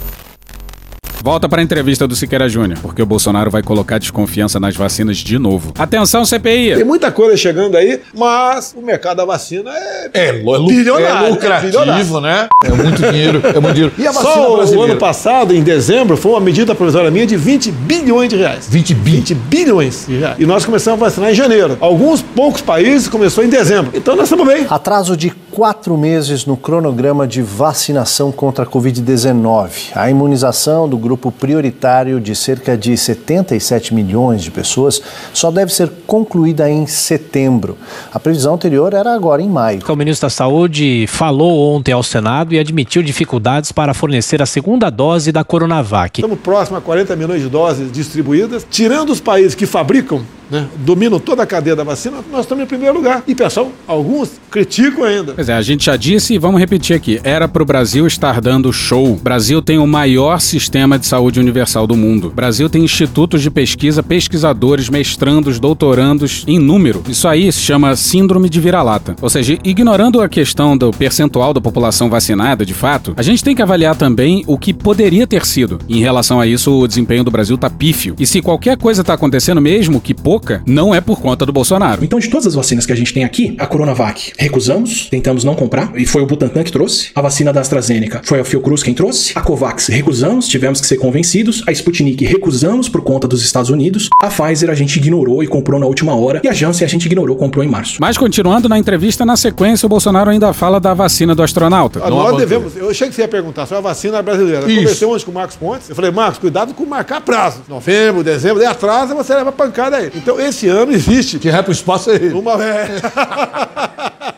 [1.22, 5.16] Volta para a entrevista do Siqueira Júnior, porque o Bolsonaro vai colocar desconfiança nas vacinas
[5.16, 5.72] de novo.
[5.78, 6.74] Atenção, CPI!
[6.74, 12.20] Tem muita coisa chegando aí, mas o mercado da vacina é, é, bilionário, é lucrativo,
[12.20, 12.46] né?
[12.62, 13.94] É muito dinheiro, é muito dinheiro.
[13.96, 14.88] E a vacina Só brasileira?
[14.88, 18.68] o ano passado, em dezembro, foi uma medida provisória minha de 20 bilhões de reais.
[18.68, 19.12] 20 bi?
[19.12, 20.36] 20 bilhões de reais.
[20.38, 21.78] E nós começamos a vacinar em janeiro.
[21.80, 23.92] Alguns poucos países começou em dezembro.
[23.94, 24.66] Então nós estamos bem.
[24.68, 29.92] Atraso de quatro meses no cronograma de vacinação contra a Covid-19.
[29.94, 35.00] A imunização do grupo prioritário de cerca de 77 milhões de pessoas
[35.32, 37.78] só deve ser concluída em setembro.
[38.12, 39.80] A previsão anterior era agora em maio.
[39.88, 44.90] O ministro da Saúde falou ontem ao Senado e admitiu dificuldades para fornecer a segunda
[44.90, 46.18] dose da Coronavac.
[46.18, 51.18] Estamos próximos a 40 milhões de doses distribuídas, tirando os países que fabricam né, dominam
[51.18, 53.24] toda a cadeia da vacina, nós estamos em primeiro lugar.
[53.26, 55.32] E, pessoal, alguns criticam ainda.
[55.34, 57.20] Pois é, a gente já disse e vamos repetir aqui.
[57.24, 59.14] Era para o Brasil estar dando show.
[59.14, 62.28] O Brasil tem o maior sistema de saúde universal do mundo.
[62.28, 67.02] O Brasil tem institutos de pesquisa, pesquisadores, mestrandos, doutorandos em número.
[67.08, 69.16] Isso aí se chama síndrome de vira-lata.
[69.20, 73.56] Ou seja, ignorando a questão do percentual da população vacinada, de fato, a gente tem
[73.56, 75.80] que avaliar também o que poderia ter sido.
[75.88, 78.14] Em relação a isso, o desempenho do Brasil tá pífio.
[78.20, 82.04] E se qualquer coisa está acontecendo, mesmo que pouco não é por conta do Bolsonaro.
[82.04, 85.54] Então, de todas as vacinas que a gente tem aqui, a Coronavac recusamos, tentamos não
[85.54, 87.10] comprar, e foi o Butantan que trouxe.
[87.14, 89.32] A vacina da AstraZeneca foi a Fiocruz quem trouxe.
[89.34, 91.62] A Covax recusamos, tivemos que ser convencidos.
[91.66, 94.08] A Sputnik recusamos por conta dos Estados Unidos.
[94.20, 96.40] A Pfizer a gente ignorou e comprou na última hora.
[96.42, 97.96] E a Janssen a gente ignorou, comprou em março.
[98.00, 102.00] Mas continuando na entrevista, na sequência, o Bolsonaro ainda fala da vacina do astronauta.
[102.02, 102.76] Ah, nós devemos.
[102.76, 104.60] Eu achei que você ia perguntar sobre a vacina brasileira.
[104.60, 105.88] Eu conversei ontem com o Marcos Pontes.
[105.88, 107.62] Eu falei, Marcos, cuidado com marcar prazo.
[107.68, 110.10] Novembro, dezembro, daí atrasa, você leva pancada aí.
[110.24, 111.38] Então, esse ano existe.
[111.38, 112.32] Que vai pro espaço é ele.
[112.32, 112.52] Uma.
[112.64, 112.86] É.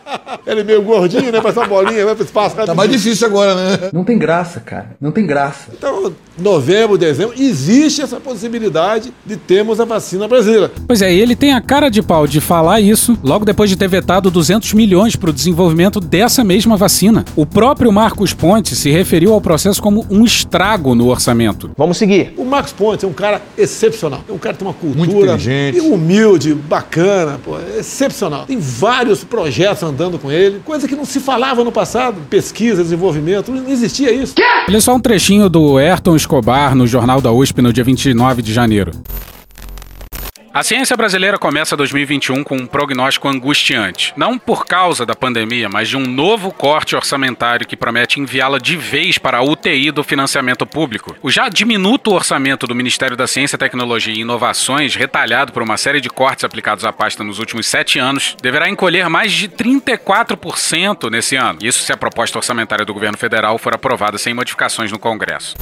[0.47, 1.41] Ele é meio gordinho, né?
[1.41, 2.55] Parece uma bolinha, vai pro espaço.
[2.55, 3.89] Tá mais difícil agora, né?
[3.91, 4.95] Não tem graça, cara.
[4.99, 5.69] Não tem graça.
[5.77, 10.71] Então, novembro, dezembro, existe essa possibilidade de termos a vacina brasileira.
[10.87, 13.75] Pois é, e ele tem a cara de pau de falar isso logo depois de
[13.75, 17.25] ter vetado 200 milhões para o desenvolvimento dessa mesma vacina.
[17.35, 21.71] O próprio Marcos Pontes se referiu ao processo como um estrago no orçamento.
[21.77, 22.33] Vamos seguir.
[22.37, 24.21] O Marcos Pontes é um cara excepcional.
[24.29, 25.77] É um cara que tem uma cultura Muito inteligente.
[25.77, 28.45] e humilde, bacana, pô, é excepcional.
[28.45, 33.51] Tem vários projetos andando com ele, coisa que não se falava no passado, pesquisa, desenvolvimento,
[33.51, 34.35] não existia isso.
[34.67, 38.53] Olha só um trechinho do Ayrton Escobar no Jornal da USP no dia 29 de
[38.53, 38.91] janeiro.
[40.57, 44.11] A ciência brasileira começa 2021 com um prognóstico angustiante.
[44.17, 48.75] Não por causa da pandemia, mas de um novo corte orçamentário que promete enviá-la de
[48.75, 51.15] vez para a UTI do financiamento público.
[51.21, 56.01] O já diminuto orçamento do Ministério da Ciência, Tecnologia e Inovações, retalhado por uma série
[56.01, 61.35] de cortes aplicados à pasta nos últimos sete anos, deverá encolher mais de 34% nesse
[61.35, 61.59] ano.
[61.61, 65.55] Isso se a proposta orçamentária do governo federal for aprovada sem modificações no Congresso.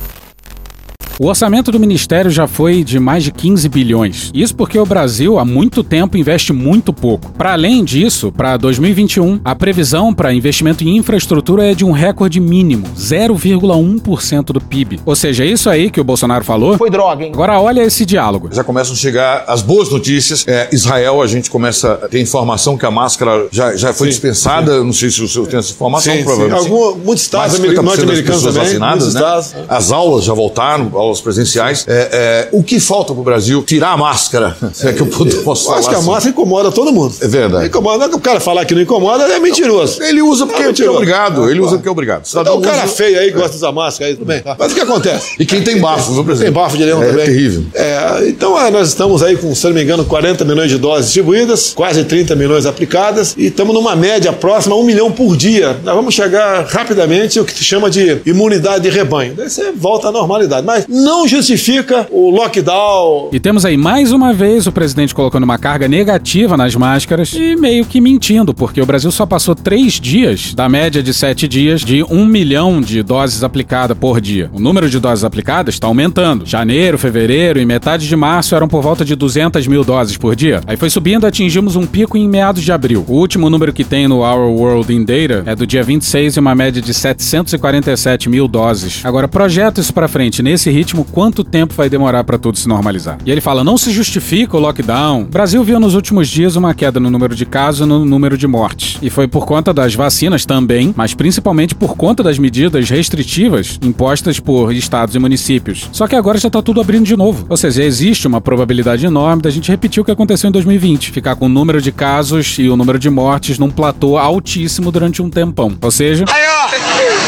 [1.17, 4.31] O orçamento do ministério já foi de mais de 15 bilhões.
[4.33, 7.31] Isso porque o Brasil há muito tempo investe muito pouco.
[7.31, 12.41] Para além disso, para 2021, a previsão para investimento em infraestrutura é de um recorde
[12.41, 14.99] mínimo, 0,1% do PIB.
[15.05, 16.77] Ou seja, isso aí que o Bolsonaro falou.
[16.77, 17.31] Foi droga, hein?
[17.33, 18.49] Agora olha esse diálogo.
[18.51, 20.43] Já começam a chegar as boas notícias.
[20.45, 24.11] É, Israel, a gente começa a ter informação que a máscara já, já foi Sim,
[24.11, 24.83] dispensada.
[24.83, 26.25] Não sei se o senhor tem essa informação, Sim, sim.
[26.25, 26.59] provavelmente.
[26.59, 29.19] Algum- muitos estados Mais de 50% das norte-americanos também, vacinadas, né?
[29.21, 29.55] estados.
[29.69, 31.85] As aulas já voltaram, aulas presenciais.
[31.87, 33.63] É, é, o que falta para o Brasil?
[33.63, 34.55] Tirar a máscara.
[34.73, 36.07] Se é que eu posso Eu falar acho que a assim.
[36.07, 37.15] máscara incomoda todo mundo.
[37.21, 37.67] É verdade.
[37.67, 38.05] Incomoda.
[38.05, 40.01] É o cara falar que não incomoda é mentiroso.
[40.03, 41.49] Ele usa porque É é obrigado.
[41.49, 42.23] Ele usa porque é obrigado.
[42.27, 44.41] Então o cara usa- feio aí que gosta de usar máscara aí, tudo bem.
[44.57, 45.31] Mas o que acontece?
[45.39, 46.51] E quem tem bafo, viu, presidente?
[46.53, 47.25] Tem bafo de leão É também.
[47.25, 47.63] terrível.
[47.73, 51.05] É, então ah, nós estamos aí com, se não me engano, 40 milhões de doses
[51.05, 55.77] distribuídas, quase 30 milhões aplicadas, e estamos numa média próxima a um milhão por dia.
[55.83, 59.33] Nós vamos chegar rapidamente o que se chama de imunidade de rebanho.
[59.35, 60.65] Daí você volta à normalidade.
[60.65, 63.29] Mas não justifica o lockdown.
[63.33, 67.55] E temos aí mais uma vez o presidente colocando uma carga negativa nas máscaras e
[67.55, 71.81] meio que mentindo, porque o Brasil só passou três dias da média de sete dias
[71.81, 74.49] de um milhão de doses aplicadas por dia.
[74.53, 76.45] O número de doses aplicadas está aumentando.
[76.45, 80.61] Janeiro, fevereiro e metade de março eram por volta de 200 mil doses por dia.
[80.65, 83.03] Aí foi subindo, atingimos um pico em meados de abril.
[83.07, 86.39] O último número que tem no Our World in Data é do dia 26 e
[86.39, 89.01] uma média de 747 mil doses.
[89.03, 90.41] Agora, projeta isso pra frente.
[90.41, 93.17] Nesse ritmo, quanto tempo vai demorar pra tudo se normalizar?
[93.25, 95.21] E ele fala: não se justifica o lockdown.
[95.21, 98.37] O Brasil viu nos últimos dias uma queda no número de casos e no número
[98.37, 98.97] de mortes.
[99.01, 104.39] E foi por conta das vacinas também, mas principalmente por conta das medidas restritivas impostas
[104.39, 105.89] por estados e municípios.
[105.91, 107.45] Só que agora já tá tudo abrindo de novo.
[107.49, 111.35] Ou seja, existe uma probabilidade enorme da gente repetir o que aconteceu em 2020, ficar
[111.35, 115.29] com o número de casos e o número de mortes num platô altíssimo durante um
[115.29, 115.75] tempão.
[115.81, 116.25] Ou seja.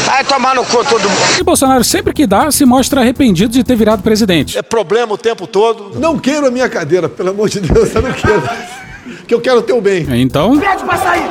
[0.08, 1.38] Vai tomar no cu todo mundo.
[1.38, 4.56] e Bolsonaro sempre que dá se mostra arrependido de ter virado presidente.
[4.56, 6.00] É problema o tempo todo.
[6.00, 8.42] Não queiro a minha cadeira, pelo amor de Deus, eu não quero.
[9.26, 10.06] Que eu quero o teu bem.
[10.20, 11.24] Então, Pede pra sair.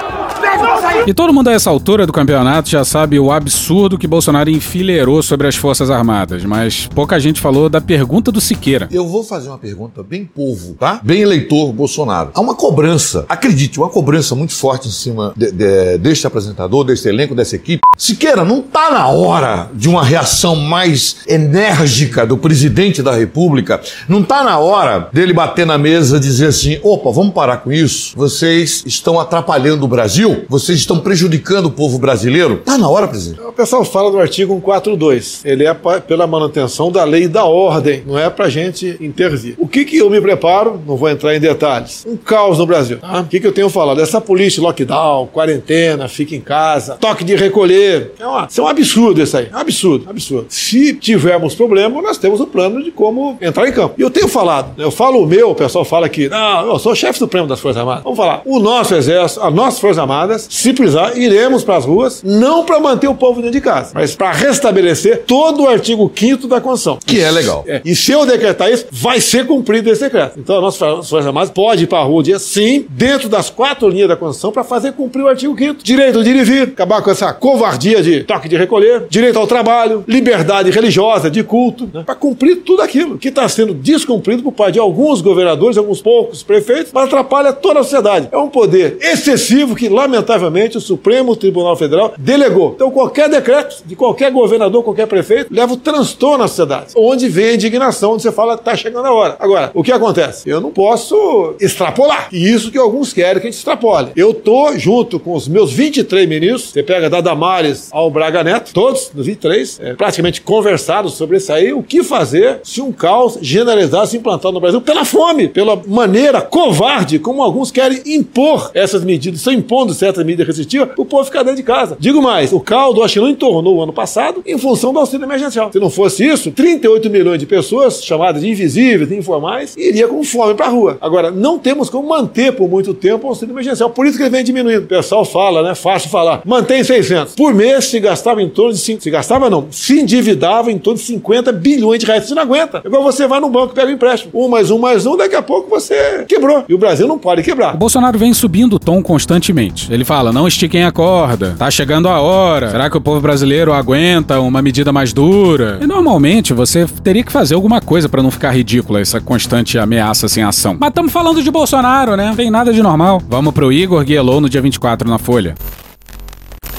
[1.05, 5.21] E todo mundo a essa altura do campeonato já sabe o absurdo que Bolsonaro enfileirou
[5.23, 8.87] sobre as Forças Armadas, mas pouca gente falou da pergunta do Siqueira.
[8.91, 10.99] Eu vou fazer uma pergunta bem povo, tá?
[11.03, 12.31] Bem eleitor Bolsonaro.
[12.33, 17.07] Há uma cobrança, acredite, uma cobrança muito forte em cima de- de- deste apresentador, deste
[17.07, 17.79] elenco, dessa equipe.
[17.97, 23.81] Siqueira, não tá na hora de uma reação mais enérgica do presidente da República?
[24.07, 27.71] Não tá na hora dele bater na mesa e dizer assim: opa, vamos parar com
[27.71, 28.13] isso?
[28.15, 30.26] Vocês estão atrapalhando o Brasil?
[30.49, 32.57] Vocês estão prejudicando o povo brasileiro?
[32.65, 33.41] Tá na hora, presidente.
[33.41, 35.41] O pessoal fala do artigo 142.
[35.45, 39.55] Ele é pela manutenção da lei e da ordem, não é pra gente intervir.
[39.57, 40.79] O que que eu me preparo?
[40.85, 42.05] Não vou entrar em detalhes.
[42.07, 42.97] Um caos no Brasil.
[42.99, 43.21] tá?
[43.21, 44.01] O que que eu tenho falado?
[44.01, 48.11] Essa polícia, lockdown, quarentena, fica em casa, toque de recolher.
[48.19, 49.47] É uma- é um absurdo isso aí.
[49.51, 50.45] É um absurdo, absurdo.
[50.49, 53.95] Se tivermos problema, nós temos um plano de como entrar em campo.
[53.97, 54.83] E eu tenho falado, né?
[54.83, 57.79] eu falo o meu, o pessoal fala que, não, eu sou chefe supremo das Forças
[57.79, 58.03] Armadas.
[58.03, 62.23] Vamos falar, o nosso exército, as nossas Forças Armadas, se precisar, iremos para as ruas,
[62.23, 66.47] não para manter o povo dentro de casa, mas para restabelecer todo o artigo 5
[66.47, 66.99] da Constituição.
[67.05, 67.63] Que é legal.
[67.67, 70.39] É, e se eu decretar isso, vai ser cumprido esse decreto.
[70.39, 73.87] Então, a nossa Forças Armadas pode ir para a rua dia sim, dentro das quatro
[73.87, 77.01] linhas da Constituição, para fazer cumprir o artigo 5 Direito de ir e vir, acabar
[77.01, 82.03] com essa covardia de toque de recolher, direito ao trabalho, liberdade religiosa, de culto, né?
[82.03, 86.41] para cumprir tudo aquilo que está sendo descumprido por parte de alguns governadores, alguns poucos
[86.41, 88.29] prefeitos, mas atrapalha toda a sociedade.
[88.31, 92.71] É um poder excessivo que, lamentavelmente, o Supremo Tribunal Federal delegou.
[92.75, 96.93] Então, qualquer decreto de qualquer governador, qualquer prefeito, leva o transtorno à sociedade.
[96.95, 99.35] Onde vem a indignação, onde você fala, tá chegando a hora.
[99.39, 100.49] Agora, o que acontece?
[100.49, 102.29] Eu não posso extrapolar.
[102.31, 104.11] E isso que alguns querem que a gente extrapole.
[104.15, 108.73] Eu tô junto com os meus 23 ministros, você pega da Damares ao Braga Neto,
[108.73, 113.37] todos, nos 23, é, praticamente conversados sobre isso aí, o que fazer se um caos
[113.41, 119.03] generalizado se implantar no Brasil pela fome, pela maneira covarde como alguns querem impor essas
[119.03, 121.97] medidas, estão impondo certas medidas restritivas, o povo ficar dentro de casa.
[121.99, 125.25] Digo mais, o caldo acho que não entornou o ano passado em função do auxílio
[125.25, 125.71] emergencial.
[125.71, 130.23] Se não fosse isso, 38 milhões de pessoas, chamadas de invisíveis, de informais, iria com
[130.23, 130.97] fome para a rua.
[131.01, 133.89] Agora, não temos como manter por muito tempo o auxílio emergencial.
[133.89, 134.83] Por isso que ele vem diminuindo.
[134.83, 135.75] O pessoal fala, né?
[135.75, 136.41] Fácil falar.
[136.45, 137.35] Mantém 600.
[137.35, 138.79] Por mês se gastava em torno de.
[138.79, 139.67] Se gastava, não.
[139.71, 142.25] Se endividava em torno de 50 bilhões de reais.
[142.25, 142.81] Você não aguenta.
[142.85, 144.31] Igual você vai no banco e pega um empréstimo.
[144.33, 146.63] Um mais um mais um, daqui a pouco você quebrou.
[146.67, 147.75] E o Brasil não pode quebrar.
[147.75, 149.86] O Bolsonaro vem subindo o tom constantemente.
[149.89, 152.71] Ele fala: não estiquem a corda, tá chegando a hora.
[152.71, 155.79] Será que o povo brasileiro aguenta uma medida mais dura?
[155.81, 160.27] E normalmente você teria que fazer alguma coisa para não ficar ridícula essa constante ameaça
[160.27, 160.77] sem ação.
[160.79, 162.27] Mas estamos falando de Bolsonaro, né?
[162.27, 163.21] Não tem nada de normal.
[163.27, 165.55] Vamos pro Igor Guielou no dia 24 na Folha.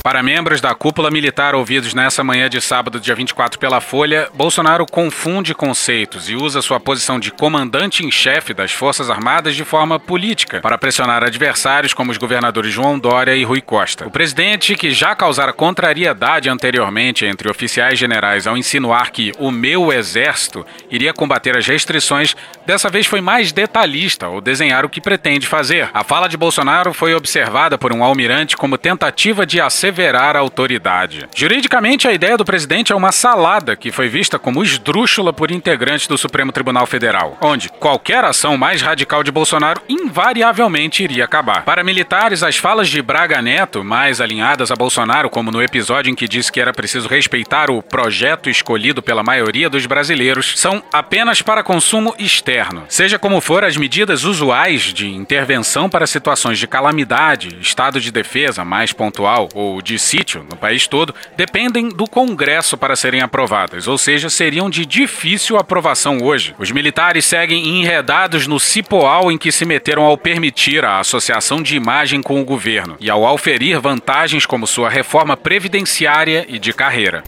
[0.08, 4.86] Para membros da cúpula militar ouvidos nessa manhã de sábado, dia 24, pela Folha, Bolsonaro
[4.86, 10.00] confunde conceitos e usa sua posição de comandante em chefe das Forças Armadas de forma
[10.00, 14.06] política para pressionar adversários como os governadores João Dória e Rui Costa.
[14.06, 19.92] O presidente, que já causara contrariedade anteriormente entre oficiais generais ao insinuar que o meu
[19.92, 25.46] exército iria combater as restrições, dessa vez foi mais detalhista ao desenhar o que pretende
[25.46, 25.90] fazer.
[25.92, 29.97] A fala de Bolsonaro foi observada por um almirante como tentativa de asseverar
[30.36, 31.26] a autoridade.
[31.34, 36.06] Juridicamente, a ideia do presidente é uma salada que foi vista como esdrúxula por integrantes
[36.06, 41.64] do Supremo Tribunal Federal, onde qualquer ação mais radical de Bolsonaro invariavelmente iria acabar.
[41.64, 46.14] Para militares, as falas de Braga Neto, mais alinhadas a Bolsonaro, como no episódio em
[46.14, 51.42] que disse que era preciso respeitar o projeto escolhido pela maioria dos brasileiros, são apenas
[51.42, 52.84] para consumo externo.
[52.88, 58.64] Seja como for, as medidas usuais de intervenção para situações de calamidade, estado de defesa
[58.64, 63.98] mais pontual ou de sítio no país todo dependem do Congresso para serem aprovadas, ou
[63.98, 66.54] seja, seriam de difícil aprovação hoje.
[66.58, 71.76] Os militares seguem enredados no cipoal em que se meteram ao permitir a associação de
[71.76, 77.22] imagem com o governo e ao auferir vantagens como sua reforma previdenciária e de carreira.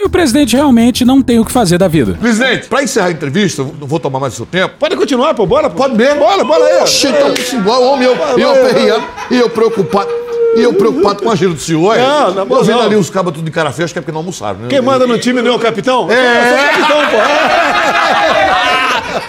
[0.00, 2.16] E o presidente realmente não tem o que fazer da vida.
[2.20, 4.76] Presidente, pra encerrar a entrevista, não vou tomar mais o seu tempo.
[4.78, 5.78] Pode continuar, pô, bora, pô.
[5.78, 6.20] Pode mesmo?
[6.20, 6.82] Bora, bora aí.
[6.82, 10.27] Oxe, então, igual homem, eu, eu aperreando e eu preocupado.
[10.56, 11.96] E eu preocupado com a gira do senhor.
[11.96, 12.00] é?
[12.00, 14.02] Não, na boa Eu vendo ali os cabos tudo de cara feia, acho que é
[14.02, 14.68] porque não almoçaram, né?
[14.68, 16.10] Quem manda no time não é o capitão?
[16.10, 16.38] É.
[16.38, 17.18] Eu sou o capitão, pô.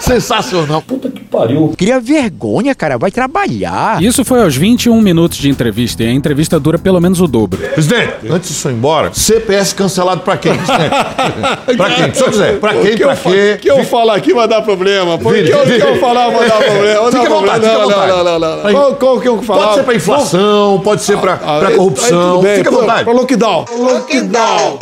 [0.00, 0.82] Sensacional.
[0.82, 1.74] Puta que pariu.
[1.76, 2.98] Cria vergonha, cara.
[2.98, 4.02] Vai trabalhar.
[4.02, 7.58] Isso foi aos 21 minutos de entrevista e a entrevista dura pelo menos o dobro.
[7.58, 10.52] Presidente, antes de senhor ir embora, CPS cancelado pra quem,
[11.76, 12.12] pra quem?
[12.12, 12.58] Se senhor quiser.
[12.60, 13.54] Pra quem, que pra quê?
[13.56, 15.14] O que eu falar aqui vai dar problema.
[15.14, 17.10] O que eu, falar vai dar problema.
[17.10, 18.08] Fica à vontade, fica à vontade.
[18.12, 19.62] não, não, não, Qual, qual que eu falar?
[19.64, 22.20] Pode ser pra inflação, pode ser pra, Ah, pra aí- corrupção.
[22.20, 22.56] aí tudo bem.
[22.56, 23.04] Fica à Pra- vontade.
[23.04, 23.64] Pra lockdown.
[23.78, 24.78] Lockdown.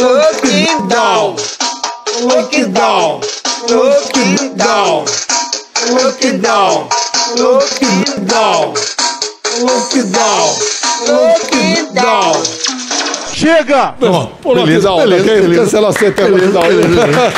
[0.00, 1.36] Lockdown.
[2.22, 3.20] Lockdown.
[3.70, 5.04] Lockdown.
[5.90, 6.88] Lockdown.
[7.38, 8.74] Lockdown.
[9.60, 10.56] Lockdown.
[11.08, 12.42] Lockdown.
[13.34, 13.94] Chega!
[13.98, 15.40] Pronto, Pô, beleza, lockdown, beleza, ok?
[15.42, 15.62] beleza.
[15.64, 16.76] Cancela a CPI Beleza, lockdown.
[16.76, 17.32] beleza.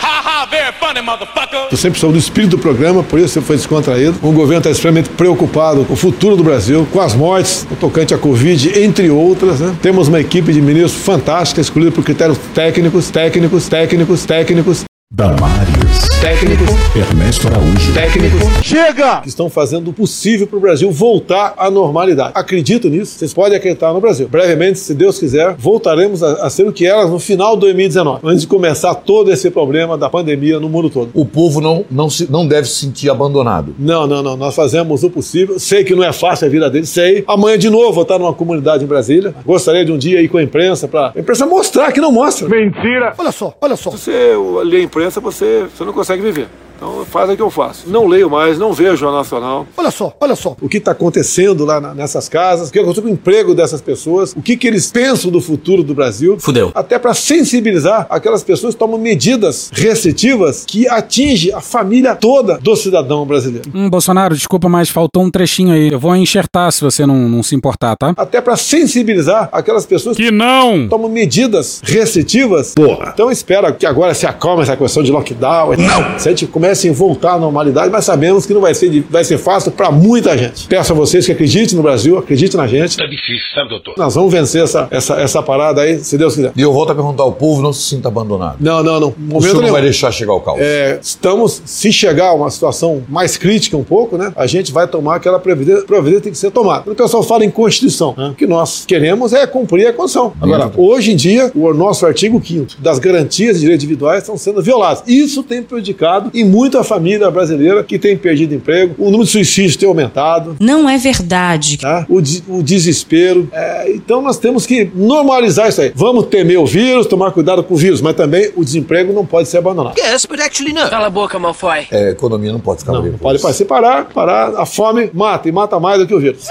[0.00, 1.58] Haha, very funny, motherfucker.
[1.72, 4.16] Eu sempre sou do espírito do programa, por isso foi descontraído.
[4.22, 8.14] O governo está extremamente preocupado com o futuro do Brasil, com as mortes, o tocante
[8.14, 9.58] à Covid, entre outras.
[9.58, 9.74] né?
[9.82, 14.84] Temos uma equipe de ministros fantástica, escolhida por critérios técnicos, técnicos, técnicos, técnicos.
[15.10, 16.06] Damares.
[16.20, 16.68] Técnicos.
[16.94, 17.94] Ernesto Araújo.
[17.94, 18.42] Técnicos.
[18.62, 19.22] Chega!
[19.22, 22.32] Que estão fazendo o possível para o Brasil voltar à normalidade.
[22.34, 24.28] Acredito nisso, vocês podem acreditar no Brasil.
[24.28, 28.20] Brevemente, se Deus quiser, voltaremos a, a ser o que eras no final de 2019,
[28.22, 31.10] antes de começar todo esse problema da pandemia no mundo todo.
[31.14, 33.74] O povo não, não, se, não deve se sentir abandonado.
[33.78, 34.36] Não, não, não.
[34.36, 35.58] Nós fazemos o possível.
[35.58, 37.24] Sei que não é fácil a vida deles, sei.
[37.26, 39.34] Amanhã de novo vou estar numa comunidade em Brasília.
[39.46, 42.46] Gostaria de um dia ir com a imprensa para a imprensa mostrar que não mostra.
[42.46, 43.14] Mentira!
[43.16, 43.90] Olha só, olha só.
[43.92, 46.48] Se você lê a imprensa, você, você não consegue viver.
[46.78, 47.88] Então faz o que eu faço.
[47.88, 49.66] Não leio mais, não vejo Jornal Nacional.
[49.76, 50.56] Olha só, olha só.
[50.62, 53.80] O que está acontecendo lá na- nessas casas, o que aconteceu com o emprego dessas
[53.80, 56.36] pessoas, o que, que eles pensam do futuro do Brasil.
[56.38, 56.70] Fudeu.
[56.74, 62.76] Até para sensibilizar aquelas pessoas que tomam medidas restritivas que atingem a família toda do
[62.76, 63.68] cidadão brasileiro.
[63.74, 65.90] Hum, Bolsonaro, desculpa, mas faltou um trechinho aí.
[65.92, 68.14] Eu vou enxertar se você não, não se importar, tá?
[68.16, 70.86] até para sensibilizar aquelas pessoas Que não!
[70.88, 72.74] tomam medidas restritivas.
[72.74, 73.10] Porra.
[73.12, 75.76] Então espera que agora se acalme essa questão de lockdown.
[75.76, 76.18] Não!
[76.18, 79.04] Se a gente começa comecem a voltar à normalidade, mas sabemos que não vai ser,
[79.08, 80.66] vai ser fácil para muita gente.
[80.66, 82.96] Peço a vocês que acreditem no Brasil, acreditem na gente.
[82.96, 83.94] Tá difícil, sabe, doutor?
[83.96, 86.52] Nós vamos vencer essa, essa, essa parada aí, se Deus quiser.
[86.54, 88.56] E eu volto a perguntar ao povo, não se sinta abandonado.
[88.60, 89.14] Não, não, não.
[89.32, 89.72] O senhor não nenhum.
[89.72, 90.60] vai deixar chegar o caos.
[90.60, 94.86] É, estamos, se chegar a uma situação mais crítica um pouco, né, a gente vai
[94.86, 96.82] tomar aquela providência, providência tem que ser tomada.
[96.82, 100.34] Quando o pessoal fala em Constituição, né, o que nós queremos é cumprir a Constituição.
[100.40, 104.62] Agora, hoje em dia, o nosso artigo 5 das garantias de direitos individuais estão sendo
[104.62, 105.02] violados.
[105.06, 109.76] Isso tem prejudicado em muita família brasileira que tem perdido emprego, o número de suicídios
[109.76, 110.56] tem aumentado.
[110.58, 111.78] Não é verdade.
[111.78, 112.04] Tá?
[112.08, 113.48] O, de- o desespero.
[113.52, 115.92] É, então nós temos que normalizar isso aí.
[115.94, 119.48] Vamos temer o vírus, tomar cuidado com o vírus, mas também o desemprego não pode
[119.48, 119.96] ser abandonado.
[119.98, 120.88] Yes, but actually no.
[120.90, 121.86] Cala a boca, Malfoy.
[121.90, 125.48] É, a economia não pode ficar Não, não pode se parar, parar, a fome mata
[125.48, 126.44] e mata mais do que o vírus.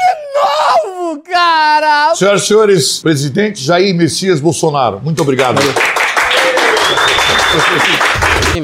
[0.95, 2.13] novo, cara!
[2.15, 5.59] Senhoras e senhores, presidente Jair Messias Bolsonaro, muito obrigado.
[5.59, 5.67] Que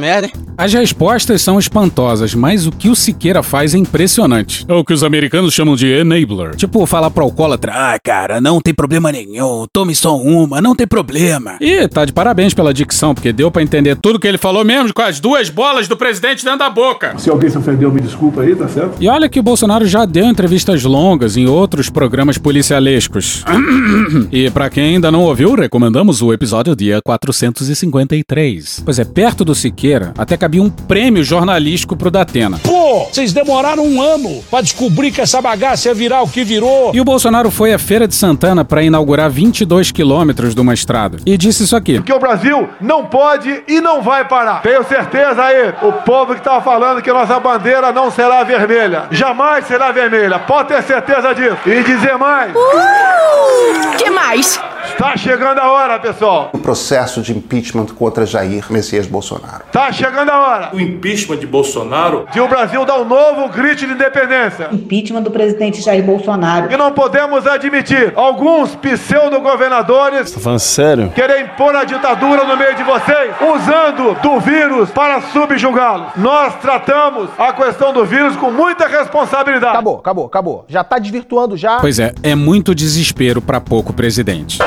[0.03, 0.33] merda, hein?
[0.57, 4.65] As respostas são espantosas, mas o que o Siqueira faz é impressionante.
[4.67, 6.55] É o que os americanos chamam de enabler.
[6.55, 10.85] Tipo, falar pro alcoólatra, ah, cara, não tem problema nenhum, tome só uma, não tem
[10.85, 11.55] problema.
[11.59, 14.93] E tá de parabéns pela dicção, porque deu pra entender tudo que ele falou mesmo
[14.93, 17.17] com as duas bolas do presidente dentro da boca.
[17.17, 18.97] Se alguém se ofendeu, me desculpa aí, tá certo?
[18.99, 23.43] E olha que o Bolsonaro já deu entrevistas longas em outros programas policialescos.
[24.31, 28.83] e pra quem ainda não ouviu, recomendamos o episódio dia 453.
[28.85, 32.57] Pois é, perto do Siqueira, até cabia um prêmio jornalístico pro Datena.
[32.93, 36.91] Pô, vocês demoraram um ano pra descobrir que essa bagaça ia virar o que virou.
[36.93, 41.17] E o Bolsonaro foi à Feira de Santana para inaugurar 22 quilômetros de uma estrada.
[41.25, 41.95] E disse isso aqui.
[41.95, 44.61] Porque o Brasil não pode e não vai parar.
[44.61, 49.05] Tenho certeza aí, o povo que estava falando que nossa bandeira não será vermelha.
[49.09, 50.37] Jamais será vermelha.
[50.37, 51.57] Pode ter certeza disso.
[51.65, 52.53] E dizer mais.
[52.55, 54.61] Uh, que mais?
[54.85, 56.51] Está chegando a hora, pessoal.
[56.53, 59.63] O processo de impeachment contra Jair Messias Bolsonaro.
[59.65, 60.69] Está chegando a hora.
[60.71, 62.27] O impeachment de Bolsonaro.
[62.31, 64.69] De o Brasil dar um novo grito de independência.
[64.71, 66.71] Impeachment do presidente Jair Bolsonaro.
[66.71, 71.09] E não podemos admitir alguns pseudo-governadores Tá falando sério?
[71.11, 76.07] querer impor a ditadura no meio de vocês, usando do vírus para subjugá-los.
[76.17, 79.73] Nós tratamos a questão do vírus com muita responsabilidade.
[79.73, 80.65] Acabou, acabou, acabou.
[80.67, 81.79] Já tá desvirtuando já.
[81.79, 84.59] Pois é, é muito desespero pra pouco presidente.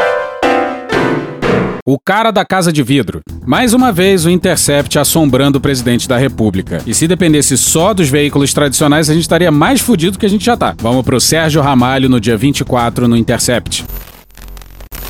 [1.88, 3.20] O cara da casa de vidro.
[3.46, 6.82] Mais uma vez o Intercept assombrando o presidente da República.
[6.84, 10.44] E se dependesse só dos veículos tradicionais, a gente estaria mais fudido que a gente
[10.44, 10.74] já tá.
[10.78, 13.84] Vamos pro Sérgio Ramalho no dia 24 no Intercept.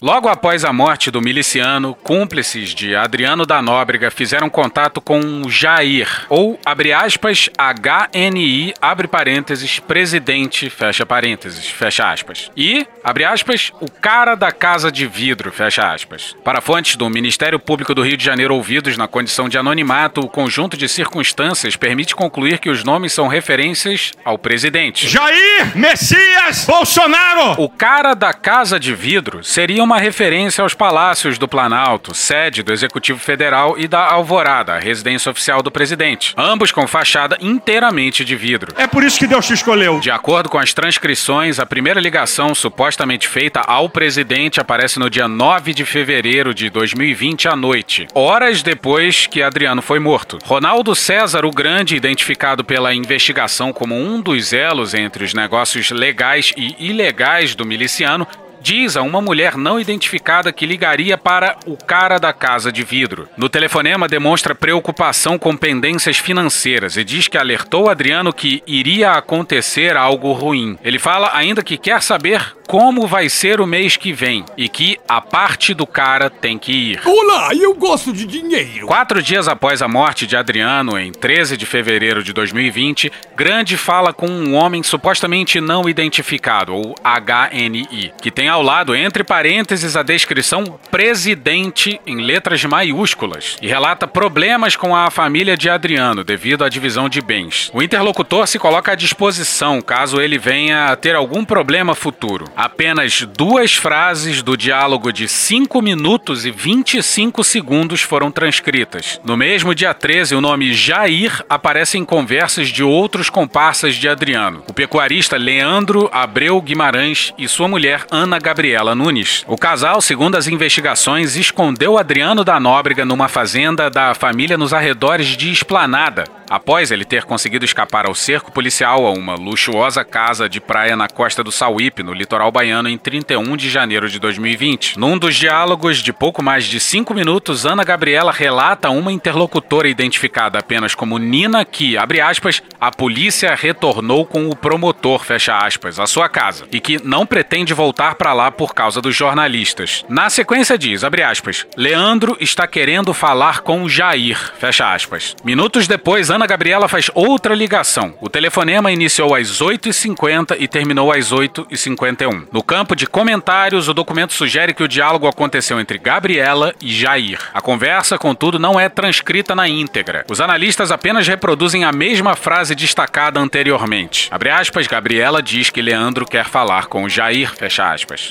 [0.03, 5.51] Logo após a morte do miliciano, cúmplices de Adriano da Nóbrega fizeram contato com o
[5.51, 12.51] Jair, ou, abre aspas, HNI, abre parênteses, presidente, fecha parênteses, fecha aspas.
[12.55, 16.37] E, abre aspas, o cara da casa de vidro, fecha aspas.
[16.45, 20.29] Para fontes do Ministério Público do Rio de Janeiro ouvidos na condição de anonimato, o
[20.29, 25.09] conjunto de circunstâncias permite concluir que os nomes são referências ao presidente.
[25.09, 27.63] Jair Messias Bolsonaro!
[27.63, 32.73] O cara da casa de vidro seria uma referência aos palácios do Planalto, sede do
[32.73, 38.35] Executivo Federal e da Alvorada, a residência oficial do presidente, ambos com fachada inteiramente de
[38.35, 38.75] vidro.
[38.77, 40.01] É por isso que Deus te escolheu.
[40.01, 45.29] De acordo com as transcrições, a primeira ligação supostamente feita ao presidente aparece no dia
[45.29, 50.39] 9 de fevereiro de 2020 à noite, horas depois que Adriano foi morto.
[50.43, 56.53] Ronaldo César o Grande, identificado pela investigação como um dos elos entre os negócios legais
[56.57, 58.27] e ilegais do miliciano,
[58.67, 63.29] diz a uma mulher não identificada que ligaria para o cara da casa de vidro.
[63.37, 69.97] No telefonema demonstra preocupação com pendências financeiras e diz que alertou Adriano que iria acontecer
[69.97, 70.77] algo ruim.
[70.83, 74.99] Ele fala ainda que quer saber como vai ser o mês que vem e que
[75.09, 77.01] a parte do cara tem que ir.
[77.05, 78.87] Olá, eu gosto de dinheiro.
[78.87, 84.13] Quatro dias após a morte de Adriano, em 13 de fevereiro de 2020, Grande fala
[84.13, 90.03] com um homem supostamente não identificado, ou HNI, que tem ao lado, entre parênteses, a
[90.03, 96.69] descrição presidente em letras maiúsculas e relata problemas com a família de Adriano devido à
[96.69, 97.71] divisão de bens.
[97.73, 102.47] O interlocutor se coloca à disposição caso ele venha a ter algum problema futuro.
[102.57, 109.21] Apenas duas frases do diálogo de 5 minutos e 25 segundos foram transcritas.
[109.23, 114.65] No mesmo dia 13, o nome Jair aparece em conversas de outros comparsas de Adriano,
[114.67, 119.45] o pecuarista Leandro Abreu Guimarães e sua mulher Ana Gabriela Nunes.
[119.47, 125.37] O casal, segundo as investigações, escondeu Adriano da Nóbrega numa fazenda da família nos arredores
[125.37, 130.61] de Esplanada, após ele ter conseguido escapar ao cerco policial a uma luxuosa casa de
[130.61, 134.99] praia na costa do Sauípe, no litoral baiano, em 31 de janeiro de 2020.
[134.99, 140.59] Num dos diálogos de pouco mais de cinco minutos, Ana Gabriela relata uma interlocutora identificada
[140.59, 146.07] apenas como Nina que, abre aspas, a polícia retornou com o promotor, fecha aspas, à
[146.07, 150.05] sua casa e que não pretende voltar para lá por causa dos jornalistas.
[150.09, 155.35] Na sequência diz, abre aspas, Leandro está querendo falar com Jair, fecha aspas.
[155.45, 158.15] Minutos depois, Ana Gabriela faz outra ligação.
[158.21, 162.49] O telefonema iniciou às 8h50 e terminou às 8h51.
[162.53, 167.41] No campo de comentários, o documento sugere que o diálogo aconteceu entre Gabriela e Jair.
[167.55, 170.27] A conversa, contudo, não é transcrita na íntegra.
[170.29, 174.29] Os analistas apenas reproduzem a mesma frase destacada anteriormente.
[174.31, 178.31] Abre aspas, Gabriela diz que Leandro quer falar com Jair, fecha aspas.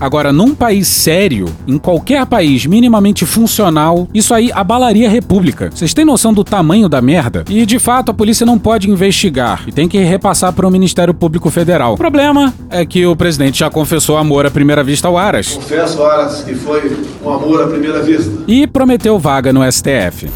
[0.00, 5.70] Agora, num país sério, em qualquer país minimamente funcional, isso aí abalaria a república.
[5.72, 7.44] Vocês têm noção do tamanho da merda?
[7.48, 11.12] E de fato a polícia não pode investigar e tem que repassar para o Ministério
[11.12, 11.94] Público Federal.
[11.94, 15.54] O problema é que o presidente já confessou amor à primeira vista ao Aras.
[15.54, 18.30] Confesso, Aras, que foi um amor à primeira vista.
[18.46, 20.28] E prometeu vaga no STF.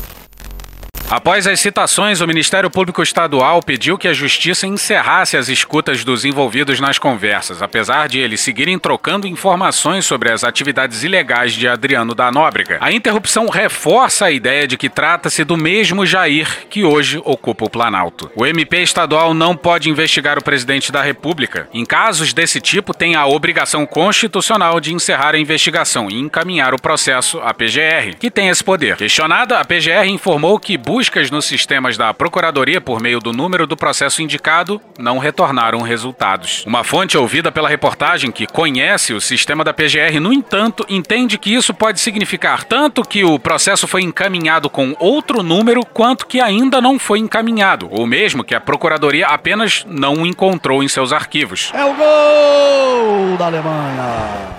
[1.12, 6.24] Após as citações, o Ministério Público Estadual pediu que a Justiça encerrasse as escutas dos
[6.24, 12.14] envolvidos nas conversas, apesar de eles seguirem trocando informações sobre as atividades ilegais de Adriano
[12.14, 12.78] da Nóbrega.
[12.80, 17.70] A interrupção reforça a ideia de que trata-se do mesmo Jair que hoje ocupa o
[17.70, 18.30] Planalto.
[18.34, 21.68] O MP estadual não pode investigar o presidente da República.
[21.74, 26.80] Em casos desse tipo, tem a obrigação constitucional de encerrar a investigação e encaminhar o
[26.80, 28.96] processo à PGR, que tem esse poder.
[28.96, 33.76] Questionada, a PGR informou que buscas nos sistemas da Procuradoria por meio do número do
[33.76, 36.62] processo indicado não retornaram resultados.
[36.64, 41.52] Uma fonte ouvida pela reportagem que conhece o sistema da PGR, no entanto, entende que
[41.52, 46.80] isso pode significar tanto que o processo foi encaminhado com outro número, quanto que ainda
[46.80, 51.72] não foi encaminhado, ou mesmo que a Procuradoria apenas não o encontrou em seus arquivos.
[51.74, 54.52] É o gol da Alemanha!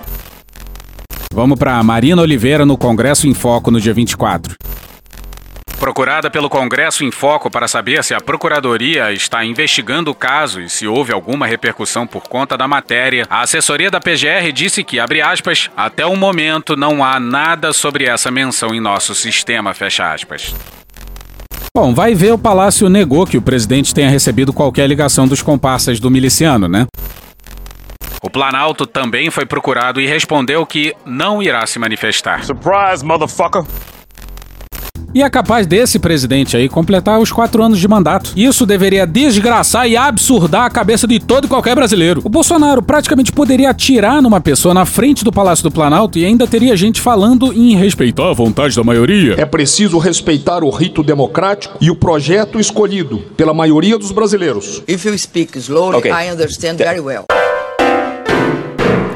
[1.33, 4.57] Vamos para Marina Oliveira no Congresso em Foco no dia 24.
[5.79, 10.69] Procurada pelo Congresso em Foco para saber se a Procuradoria está investigando o caso e
[10.69, 15.21] se houve alguma repercussão por conta da matéria, a assessoria da PGR disse que, abre
[15.21, 20.55] aspas, até o momento não há nada sobre essa menção em nosso sistema, fecha aspas.
[21.75, 25.99] Bom, vai ver o Palácio negou que o presidente tenha recebido qualquer ligação dos comparsas
[25.99, 26.85] do miliciano, né?
[28.21, 32.45] O Planalto também foi procurado e respondeu que não irá se manifestar.
[32.45, 33.63] Surprise, motherfucker!
[35.13, 38.31] E é capaz desse presidente aí completar os quatro anos de mandato.
[38.35, 42.21] Isso deveria desgraçar e absurdar a cabeça de todo e qualquer brasileiro.
[42.23, 46.47] O Bolsonaro praticamente poderia atirar numa pessoa na frente do Palácio do Planalto e ainda
[46.47, 49.35] teria gente falando em respeitar a vontade da maioria.
[49.37, 54.81] É preciso respeitar o rito democrático e o projeto escolhido pela maioria dos brasileiros.
[54.87, 56.11] If you speak slowly, okay.
[56.11, 57.25] I understand very well.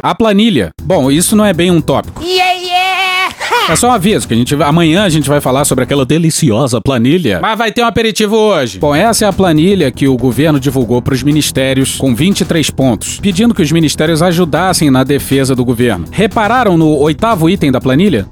[0.03, 0.69] A planilha.
[0.81, 2.21] Bom, isso não é bem um tópico.
[2.23, 2.46] Yeah, yeah!
[3.69, 6.79] É só um aviso que a gente amanhã a gente vai falar sobre aquela deliciosa
[6.79, 7.39] planilha.
[7.41, 8.79] Mas vai ter um aperitivo hoje.
[8.79, 13.19] Bom, essa é a planilha que o governo divulgou para os ministérios com 23 pontos,
[13.19, 16.05] pedindo que os ministérios ajudassem na defesa do governo.
[16.09, 18.25] Repararam no oitavo item da planilha?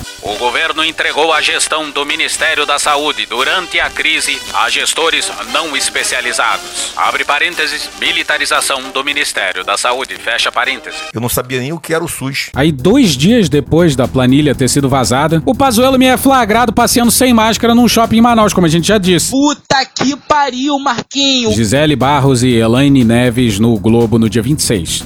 [0.86, 6.94] Entregou a gestão do Ministério da Saúde durante a crise a gestores não especializados.
[6.96, 10.14] Abre parênteses, militarização do Ministério da Saúde.
[10.16, 11.00] Fecha parênteses.
[11.12, 12.52] Eu não sabia nem o que era o SUS.
[12.54, 17.10] Aí, dois dias depois da planilha ter sido vazada, o Pazuello me é flagrado passeando
[17.10, 19.32] sem máscara num shopping em Manaus, como a gente já disse.
[19.32, 21.52] Puta que pariu, Marquinho!
[21.52, 25.04] Gisele Barros e Elaine Neves no Globo no dia 26.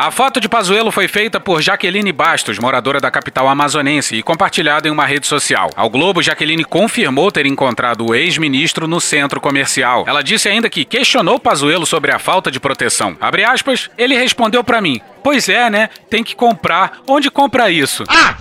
[0.00, 4.86] A foto de Pazuello foi feita por Jaqueline Bastos, moradora da capital amazonense, e compartilhada
[4.86, 5.70] em uma rede social.
[5.74, 10.04] Ao Globo, Jaqueline confirmou ter encontrado o ex-ministro no centro comercial.
[10.06, 13.16] Ela disse ainda que questionou Pazuello sobre a falta de proteção.
[13.20, 15.90] Abre aspas, ele respondeu para mim: "Pois é, né?
[16.08, 16.98] Tem que comprar.
[17.04, 18.36] Onde compra isso?" Ah,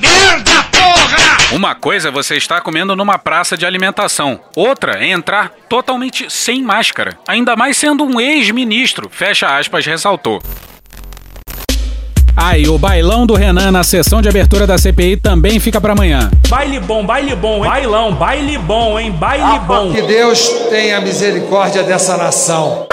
[0.00, 1.56] merda, porra!
[1.56, 4.40] Uma coisa é você estar comendo numa praça de alimentação.
[4.54, 7.18] Outra é entrar totalmente sem máscara.
[7.26, 10.40] Ainda mais sendo um ex-ministro, fecha aspas, ressaltou.
[12.34, 15.92] Ah, e o bailão do Renan na sessão de abertura da CPI também fica para
[15.92, 16.30] amanhã.
[16.48, 17.70] Baile bom, baile bom, hein?
[17.70, 19.10] Bailão, baile bom, hein?
[19.10, 19.92] Baile ah, bom.
[19.92, 22.86] Que Deus tenha misericórdia dessa nação.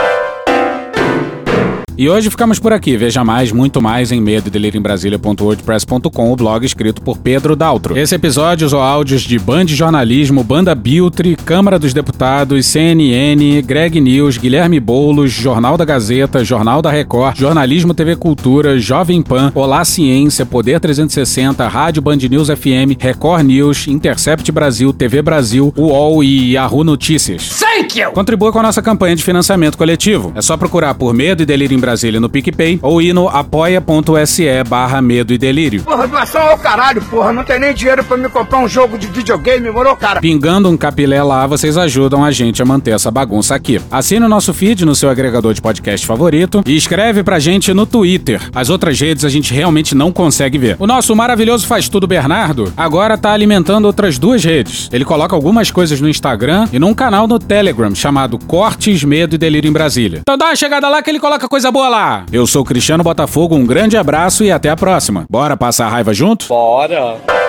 [2.00, 2.96] E hoje ficamos por aqui.
[2.96, 7.98] Veja mais, muito mais em medo em Brasília.wordpress.com, o blog escrito por Pedro Daltro.
[7.98, 14.38] Esse episódio usou áudios de Band Jornalismo, Banda Biltre, Câmara dos Deputados, CNN, Greg News,
[14.38, 20.46] Guilherme Boulos, Jornal da Gazeta, Jornal da Record, Jornalismo TV Cultura, Jovem Pan, Olá Ciência,
[20.46, 26.86] Poder 360, Rádio Band News FM, Record News, Intercept Brasil, TV Brasil, UOL e Yahoo
[26.86, 27.60] Notícias.
[27.60, 28.12] Thank you!
[28.12, 30.32] Contribua com a nossa campanha de financiamento coletivo.
[30.34, 34.46] É só procurar por Medo e Delírio em Brasília no PicPay ou ir no apoia.se
[34.68, 35.82] barra Medo e Delírio.
[35.82, 37.34] Porra, doação ao caralho, porra.
[37.34, 40.22] Não tem nem dinheiro pra me comprar um jogo de videogame, morou, cara?
[40.22, 43.82] Pingando um capilé lá, vocês ajudam a gente a manter essa bagunça aqui.
[43.90, 47.88] Assine o nosso feed no seu agregador de podcast favorito e escreve pra gente no
[47.88, 48.40] Twitter.
[48.54, 50.76] As outras redes a gente realmente não consegue ver.
[50.78, 54.90] O nosso maravilhoso Faz Tudo Bernardo agora tá alimentando outras duas redes.
[54.94, 59.38] Ele coloca algumas coisas no Instagram e num canal no Telegram chamado Cortes, Medo e
[59.40, 60.20] Delírio em Brasília.
[60.22, 62.26] Então dá uma chegada lá que ele coloca coisa boa lá.
[62.32, 65.26] Eu sou Cristiano Botafogo, um grande abraço e até a próxima.
[65.30, 66.48] Bora passar a raiva junto?
[66.48, 67.49] Bora!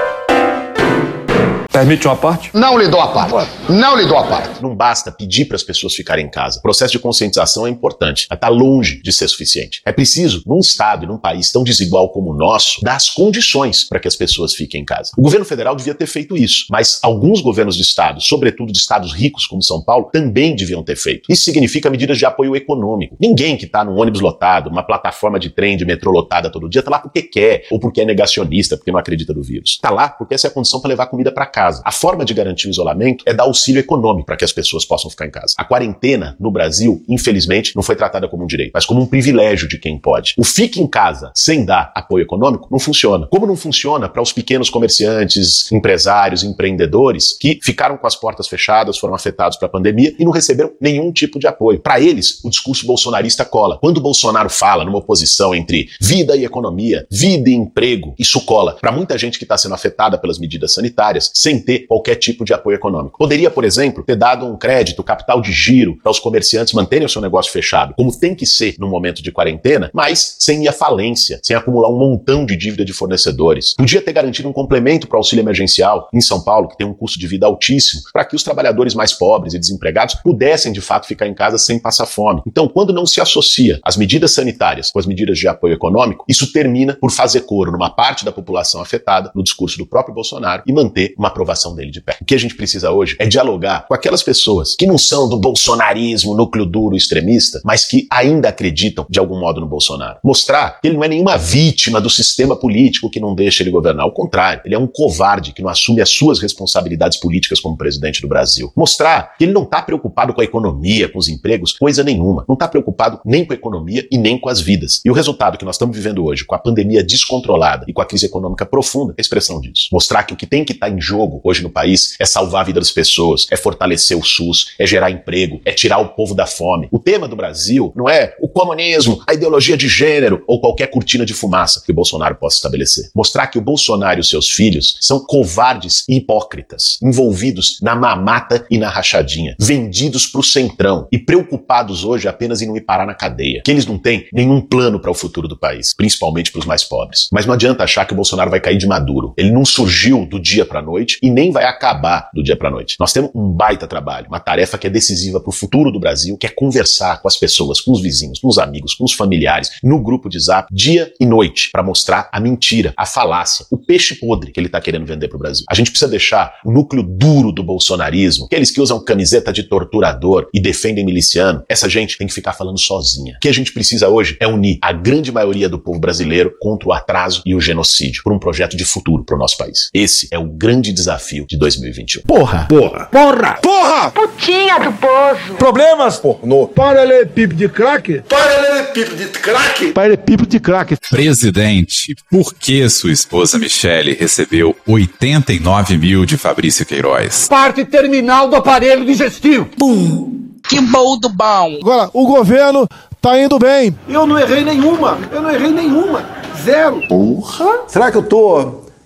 [1.73, 2.51] Permite uma parte?
[2.53, 3.53] Não lhe dou a parte.
[3.69, 4.61] Não lhe dou a parte.
[4.61, 6.59] Não basta pedir para as pessoas ficarem em casa.
[6.59, 9.81] O processo de conscientização é importante, mas está longe de ser suficiente.
[9.87, 13.89] É preciso, num estado e num país tão desigual como o nosso, dar as condições
[13.89, 15.13] para que as pessoas fiquem em casa.
[15.17, 19.13] O governo federal devia ter feito isso, mas alguns governos de estado, sobretudo de estados
[19.13, 21.31] ricos como São Paulo, também deviam ter feito.
[21.31, 23.17] Isso significa medidas de apoio econômico.
[23.21, 26.81] Ninguém que está num ônibus lotado, uma plataforma de trem, de metrô lotada todo dia,
[26.81, 29.71] está lá porque quer ou porque é negacionista, porque não acredita no vírus.
[29.71, 31.83] Está lá porque essa é a condição para levar comida para casa casa.
[31.85, 35.11] A forma de garantir o isolamento é dar auxílio econômico para que as pessoas possam
[35.11, 35.55] ficar em casa.
[35.59, 39.69] A quarentena no Brasil, infelizmente, não foi tratada como um direito, mas como um privilégio
[39.69, 40.35] de quem pode.
[40.39, 43.27] O fique em casa sem dar apoio econômico não funciona.
[43.27, 48.97] Como não funciona para os pequenos comerciantes, empresários, empreendedores que ficaram com as portas fechadas,
[48.97, 51.81] foram afetados pela pandemia e não receberam nenhum tipo de apoio.
[51.81, 53.79] Para eles, o discurso bolsonarista cola.
[53.81, 58.79] Quando Bolsonaro fala numa oposição entre vida e economia, vida e emprego, isso cola.
[58.81, 62.53] Para muita gente que está sendo afetada pelas medidas sanitárias, sem ter qualquer tipo de
[62.53, 63.19] apoio econômico.
[63.19, 67.09] Poderia, por exemplo, ter dado um crédito, capital de giro para os comerciantes manterem o
[67.09, 70.73] seu negócio fechado, como tem que ser no momento de quarentena, mas sem ir à
[70.73, 73.75] falência, sem acumular um montão de dívida de fornecedores.
[73.75, 76.95] Podia ter garantido um complemento para o auxílio emergencial em São Paulo, que tem um
[76.95, 81.07] custo de vida altíssimo, para que os trabalhadores mais pobres e desempregados pudessem de fato
[81.07, 82.43] ficar em casa sem passar fome.
[82.47, 86.53] Então, quando não se associa as medidas sanitárias com as medidas de apoio econômico, isso
[86.53, 90.73] termina por fazer coro numa parte da população afetada no discurso do próprio Bolsonaro e
[90.73, 92.17] manter uma aprovação dele de pé.
[92.21, 95.39] O que a gente precisa hoje é dialogar com aquelas pessoas que não são do
[95.39, 100.19] bolsonarismo, núcleo duro extremista, mas que ainda acreditam de algum modo no Bolsonaro.
[100.23, 104.05] Mostrar que ele não é nenhuma vítima do sistema político que não deixa ele governar.
[104.05, 108.21] Ao contrário, ele é um covarde que não assume as suas responsabilidades políticas como presidente
[108.21, 108.73] do Brasil.
[108.77, 112.45] Mostrar que ele não está preocupado com a economia, com os empregos, coisa nenhuma.
[112.47, 115.01] Não está preocupado nem com a economia e nem com as vidas.
[115.05, 118.07] E o resultado que nós estamos vivendo hoje, com a pandemia descontrolada e com a
[118.07, 119.89] crise econômica profunda, é a expressão disso.
[119.93, 122.63] Mostrar que o que tem que estar tá em jogo hoje no país é salvar
[122.63, 126.35] a vida das pessoas, é fortalecer o SUS, é gerar emprego, é tirar o povo
[126.35, 126.89] da fome.
[126.91, 131.25] O tema do Brasil não é o comunismo, a ideologia de gênero ou qualquer cortina
[131.25, 133.11] de fumaça que o Bolsonaro possa estabelecer.
[133.15, 138.67] Mostrar que o Bolsonaro e os seus filhos são covardes e hipócritas, envolvidos na mamata
[138.71, 143.07] e na rachadinha, vendidos para o centrão e preocupados hoje apenas em não ir parar
[143.07, 143.63] na cadeia.
[143.65, 146.85] Que eles não têm nenhum plano para o futuro do país, principalmente para os mais
[146.85, 147.29] pobres.
[147.33, 149.35] Mas não adianta achar que o Bolsonaro vai cair de maduro.
[149.37, 152.97] Ele não surgiu do dia para noite e nem vai acabar do dia para noite.
[152.99, 156.37] Nós temos um baita trabalho, uma tarefa que é decisiva para o futuro do Brasil,
[156.37, 159.71] que é conversar com as pessoas, com os vizinhos, com os amigos, com os familiares,
[159.83, 164.15] no grupo de Zap, dia e noite, para mostrar a mentira, a falácia, o peixe
[164.15, 165.65] podre que ele está querendo vender para o Brasil.
[165.69, 170.49] A gente precisa deixar o núcleo duro do bolsonarismo, aqueles que usam camiseta de torturador
[170.55, 173.35] e defendem miliciano, essa gente tem que ficar falando sozinha.
[173.37, 176.89] O que a gente precisa hoje é unir a grande maioria do povo brasileiro contra
[176.89, 179.91] o atraso e o genocídio, por um projeto de futuro para o nosso país.
[179.93, 181.10] Esse é o grande desafio
[181.47, 182.23] de 2021.
[182.23, 182.67] Porra!
[182.69, 183.07] Porra!
[183.07, 183.59] Porra!
[183.63, 184.11] Porra!
[184.11, 185.55] Putinha do poço.
[185.59, 186.19] Problemas?
[186.19, 186.69] Pornô.
[186.69, 188.23] Paralelepípedo de crack?
[188.29, 189.93] Paralelepípedo de crack?
[189.93, 190.97] Paralelepípedo de crack.
[191.11, 197.49] Presidente, por que sua esposa Michele recebeu 89 mil de Fabrício Queiroz?
[197.49, 199.67] Parte terminal do aparelho digestivo.
[199.79, 200.41] Pum.
[200.69, 201.79] Que bom do bom.
[201.81, 202.87] Agora, o governo
[203.21, 203.97] tá indo bem.
[204.09, 205.19] Eu não errei nenhuma.
[205.33, 206.25] Eu não errei nenhuma.
[206.63, 207.03] Zero.
[207.09, 207.89] Porra!
[207.89, 208.90] Será que eu tô